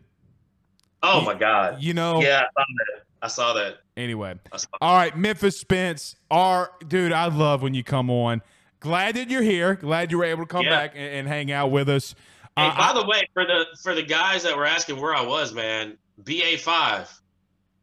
[1.02, 1.80] Oh my God!
[1.80, 2.20] You know.
[2.20, 3.02] Yeah, I saw that.
[3.20, 3.78] I saw that.
[3.96, 6.16] Anyway, I saw all right, Memphis Spence.
[6.30, 8.42] Our dude, I love when you come on.
[8.80, 9.74] Glad that you're here.
[9.74, 10.70] Glad you were able to come Yeah.
[10.70, 12.14] back and, and hang out with us.
[12.56, 15.14] Hey, Uh, by I- the way, for the for the guys that were asking where
[15.14, 17.10] I was, man, BA five,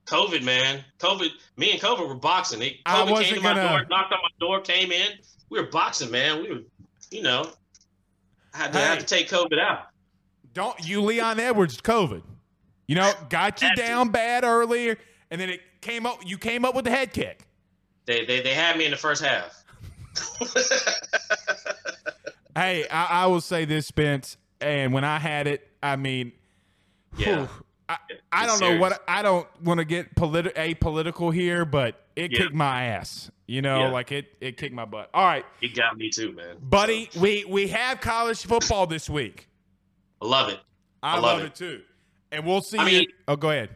[0.06, 1.30] COVID, man, COVID.
[1.58, 2.62] Me and COVID were boxing.
[2.62, 5.12] He, I COVID came to my gonna- door, knocked on my door, came in.
[5.50, 6.42] We were boxing, man.
[6.42, 6.62] We were,
[7.12, 7.52] you know,
[8.54, 9.88] I had to, I had to take COVID out.
[10.54, 12.22] don't you, Leon Edwards, COVID.
[12.88, 14.98] You know, got you down bad earlier,
[15.32, 16.20] and then it came up.
[16.26, 17.48] You came up with the head kick.
[18.06, 19.64] They they, they had me in the first half.
[22.56, 26.32] Hey, I, I will say this, Spence, and when I had it, I mean,
[27.18, 27.42] Yeah.
[27.42, 27.50] whew,
[27.90, 27.98] I,
[28.32, 32.38] I don't know what I don't want to get politi- apolitical here, but it Yeah.
[32.40, 33.30] kicked my ass.
[33.46, 33.90] You know, Yeah.
[33.90, 35.10] like it it kicked my butt.
[35.14, 36.56] All right, It got me too, man.
[36.62, 39.50] buddy, So, we we have college football this week.
[40.22, 40.60] I love it.
[41.04, 41.46] I, I love, it.
[41.48, 41.56] it.
[41.56, 41.82] too,
[42.32, 43.70] and we'll see I mean- oh, go ahead.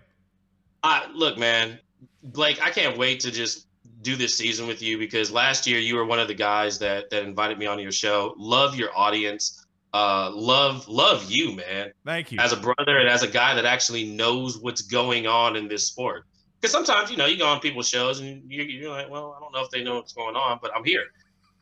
[0.84, 1.80] I look, man,
[2.24, 3.68] Blake, I can't wait to just
[4.02, 7.10] do this season with you because last year you were one of the guys that
[7.10, 8.34] that invited me on your show.
[8.38, 9.66] Love your audience.
[9.94, 11.92] Uh love love you, man.
[12.06, 12.40] Thank you.
[12.40, 15.88] As a brother and as a guy that actually knows what's going on in this
[15.88, 16.26] sport.
[16.60, 19.40] Because sometimes, you know, you go on people's shows and you're, you're like, well, I
[19.40, 21.06] don't know if they know what's going on, but I'm here.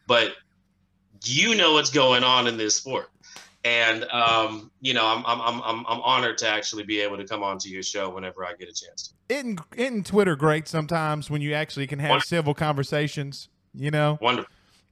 [0.08, 0.34] But
[1.24, 3.10] you know what's going on in this sport.
[3.64, 7.44] And um, you know, I'm I'm I'm I'm honored to actually be able to come
[7.44, 9.36] onto your show whenever I get a chance to.
[9.36, 12.28] Isn't, isn't Twitter great sometimes when you actually can have Wonderful.
[12.30, 13.50] civil conversations?
[13.74, 14.50] You know, Wonderful.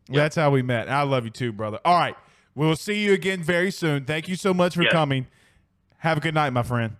[0.09, 0.21] Yeah.
[0.23, 0.89] that's how we met.
[0.89, 1.79] I love you too, brother.
[1.85, 2.15] All right,
[2.53, 4.03] we'll see you again very soon.
[4.05, 4.91] Thank you so much for Yeah.
[4.91, 5.27] coming.
[5.99, 6.97] Have a good night, my friend.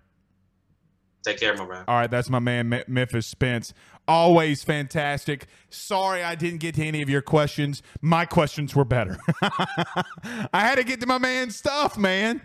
[1.26, 1.84] Take care, my man.
[1.88, 3.74] All right, that's my man Me- Memphis Spence.
[4.06, 5.46] Always fantastic.
[5.70, 7.82] Sorry I didn't get to any of your questions.
[8.00, 9.18] My questions were better.
[9.42, 12.42] I had to get to my man's stuff, man.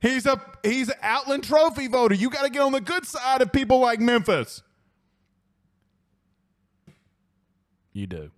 [0.00, 2.16] He's a he's an Outland Trophy voter.
[2.16, 4.64] You got to get on the good side of people like Memphis.
[7.92, 8.32] You do.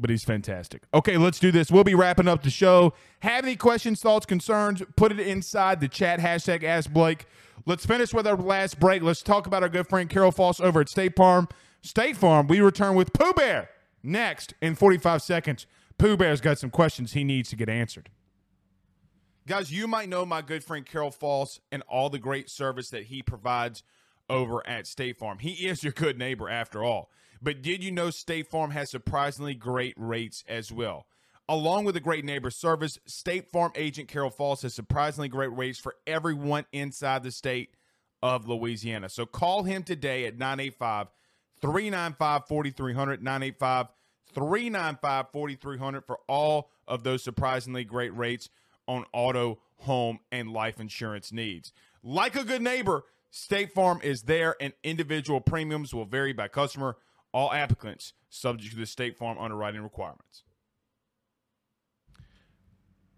[0.00, 0.82] But he's fantastic.
[0.94, 1.70] Okay, let's do this.
[1.70, 2.94] We'll be wrapping up the show.
[3.20, 4.82] Have any questions, thoughts, concerns?
[4.96, 6.20] Put it inside the chat.
[6.20, 7.26] Hashtag Ask Blake.
[7.66, 9.02] Let's finish with our last break.
[9.02, 11.48] Let's talk about our good friend Carol Foss over at State Farm.
[11.82, 12.46] State Farm.
[12.46, 13.70] We return with Pooh Bear
[14.02, 15.66] next in 45 seconds.
[15.98, 18.08] Pooh Bear's got some questions he needs to get answered.
[19.46, 23.04] Guys, you might know my good friend Carol Falls and all the great service that
[23.04, 23.82] he provides
[24.30, 25.38] over at State Farm.
[25.38, 27.10] He is your good neighbor after all.
[27.40, 31.06] But did you know State Farm has surprisingly great rates as well?
[31.48, 35.78] Along with a great neighbor service, State Farm agent Carol Falls has surprisingly great rates
[35.78, 37.70] for everyone inside the state
[38.22, 39.08] of Louisiana.
[39.08, 41.08] So call him today at 985
[41.60, 43.86] 395 4300, 985
[44.34, 48.50] 395 4300 for all of those surprisingly great rates
[48.86, 51.72] on auto, home, and life insurance needs.
[52.02, 56.96] Like a good neighbor, State Farm is there, and individual premiums will vary by customer.
[57.32, 60.44] All applicants subject to the State Farm underwriting requirements.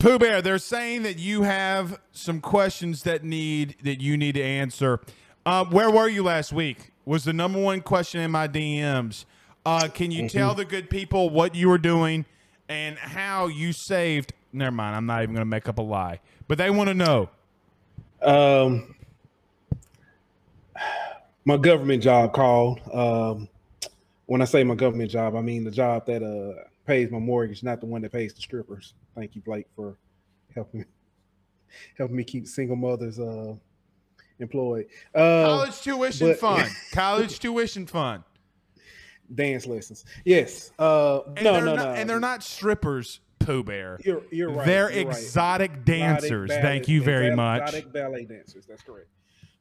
[0.00, 4.42] Pooh Bear, they're saying that you have some questions that need that you need to
[4.42, 5.00] answer.
[5.44, 6.92] Uh, where were you last week?
[7.04, 9.26] Was the number one question in my DMs.
[9.66, 12.24] Uh, can you tell the good people what you were doing
[12.70, 14.32] and how you saved?
[14.54, 14.96] Never mind.
[14.96, 17.28] I'm not even going to make up a lie, but they want to know.
[18.22, 18.94] Um,
[21.44, 22.80] my government job called.
[22.90, 23.49] Um,
[24.30, 27.64] when I say my government job, I mean the job that uh pays my mortgage,
[27.64, 28.94] not the one that pays the strippers.
[29.16, 29.96] Thank you, Blake, for
[30.54, 30.84] helping
[31.98, 33.54] helping me keep single mothers uh
[34.38, 34.86] employed.
[35.12, 36.70] Uh, College tuition but- fund.
[36.92, 38.22] College tuition fund.
[39.34, 40.04] dance lessons.
[40.24, 40.70] Yes.
[40.78, 41.90] Uh, And no, no, not, no.
[41.94, 43.98] And they're not strippers, Pooh Bear.
[44.04, 44.64] You're you're right.
[44.64, 45.16] They're you're right.
[45.16, 46.50] exotic dancers.
[46.52, 47.68] Exotic Thank ballet- you very exotic- much.
[47.74, 48.64] Exotic ballet dancers.
[48.66, 49.08] That's correct.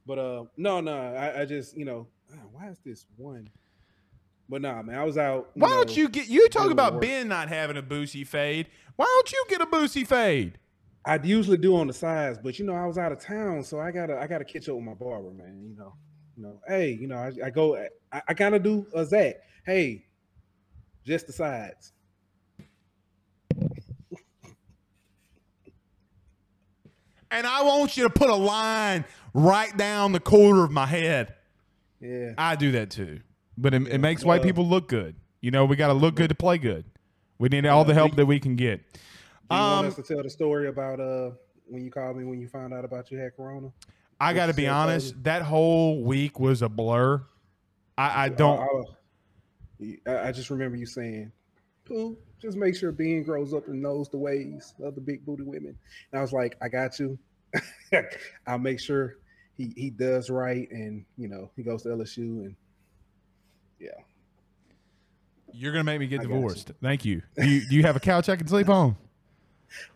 [0.05, 0.95] But uh, no, no.
[1.15, 3.49] I, I just you know, ah, why is this one?
[4.50, 5.52] But nah, man, I was out.
[5.54, 6.28] Why don't you get?
[6.28, 7.04] You talk about work.
[7.04, 8.68] Ben not having a boosie fade.
[8.95, 10.58] Why don't you get a boosie fade?
[11.06, 13.80] I'd usually do on the sides, but you know, I was out of town, so
[13.80, 15.62] I gotta I gotta catch up with my barber, man.
[15.70, 15.93] You know,
[16.36, 17.78] you know, hey, you know, I, I go,
[18.12, 19.36] I, I kind of do a Zach.
[19.66, 20.06] Hey,
[21.06, 21.93] just the sides.
[27.32, 31.36] And I want you to put a line right down the corner of my head.
[32.02, 32.34] Yeah.
[32.38, 33.20] I do that too,
[33.60, 35.16] but it, it makes white people look good.
[35.41, 36.86] You know, we got to look good to play good.
[37.38, 38.82] We need all the help that we can get.
[38.93, 38.99] Do
[39.55, 41.32] you Um, want us to tell the story about uh
[41.68, 43.72] when you called me when you found out about you had corona?
[44.20, 45.24] I got to be honest.
[45.24, 47.24] That whole week was a blur.
[47.97, 48.60] I, I don't.
[49.80, 51.32] I, I, I just remember you saying,
[51.86, 55.43] "Pooh, just make sure Ben grows up and knows the ways of the big booty
[55.43, 55.78] women."
[56.12, 57.18] And I was like, "I got you.
[58.47, 59.18] I'll make sure
[59.55, 62.55] he he does right, and you know he goes to LSU, and
[65.60, 66.36] You're gonna make me get I got you.
[66.36, 66.72] divorced.
[66.82, 67.22] Thank you.
[67.36, 68.95] Do you, do you have a couch I can sleep on?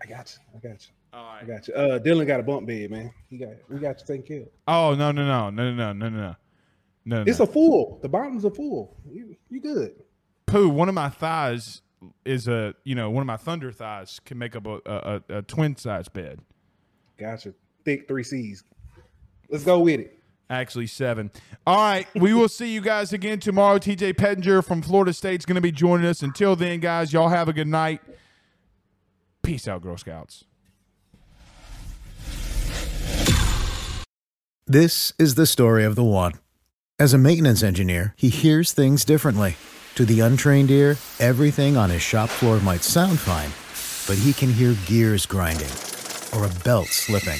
[0.02, 0.58] I got you.
[0.58, 0.94] I got you.
[1.14, 1.74] All I got you.
[1.74, 3.14] Uh, Dylan got a bump bed, man.
[3.30, 4.50] He got we got you taken care of.
[4.68, 6.36] Oh no no no no no no no no
[7.06, 7.24] no.
[7.26, 7.46] It's no.
[7.46, 8.00] a full.
[8.02, 8.98] The bottoms are full.
[9.10, 9.94] You you good?
[10.48, 10.68] poo.
[10.70, 11.82] One of my thighs
[12.26, 15.38] is a you know one of my thunder thighs can make up a a, a,
[15.38, 16.40] a twin size bed.
[17.18, 17.54] Gotcha.
[17.86, 18.64] Thick three C's.
[19.50, 20.20] Let's go with it.
[20.50, 21.32] Actually, seven.
[21.66, 23.80] All right, we will see you guys again tomorrow.
[23.80, 26.22] TJ Pettinger from Florida State's going to be joining us.
[26.22, 28.02] Until then, guys, y'all have a good night.
[29.42, 30.46] Peace out, Girl Scouts.
[34.66, 36.34] This is the story of the one.
[36.98, 39.58] As a maintenance engineer, he hears things differently.
[39.96, 43.52] To the untrained ear, everything on his shop floor might sound fine,
[44.08, 45.72] but he can hear gears grinding
[46.34, 47.40] or a belt slipping.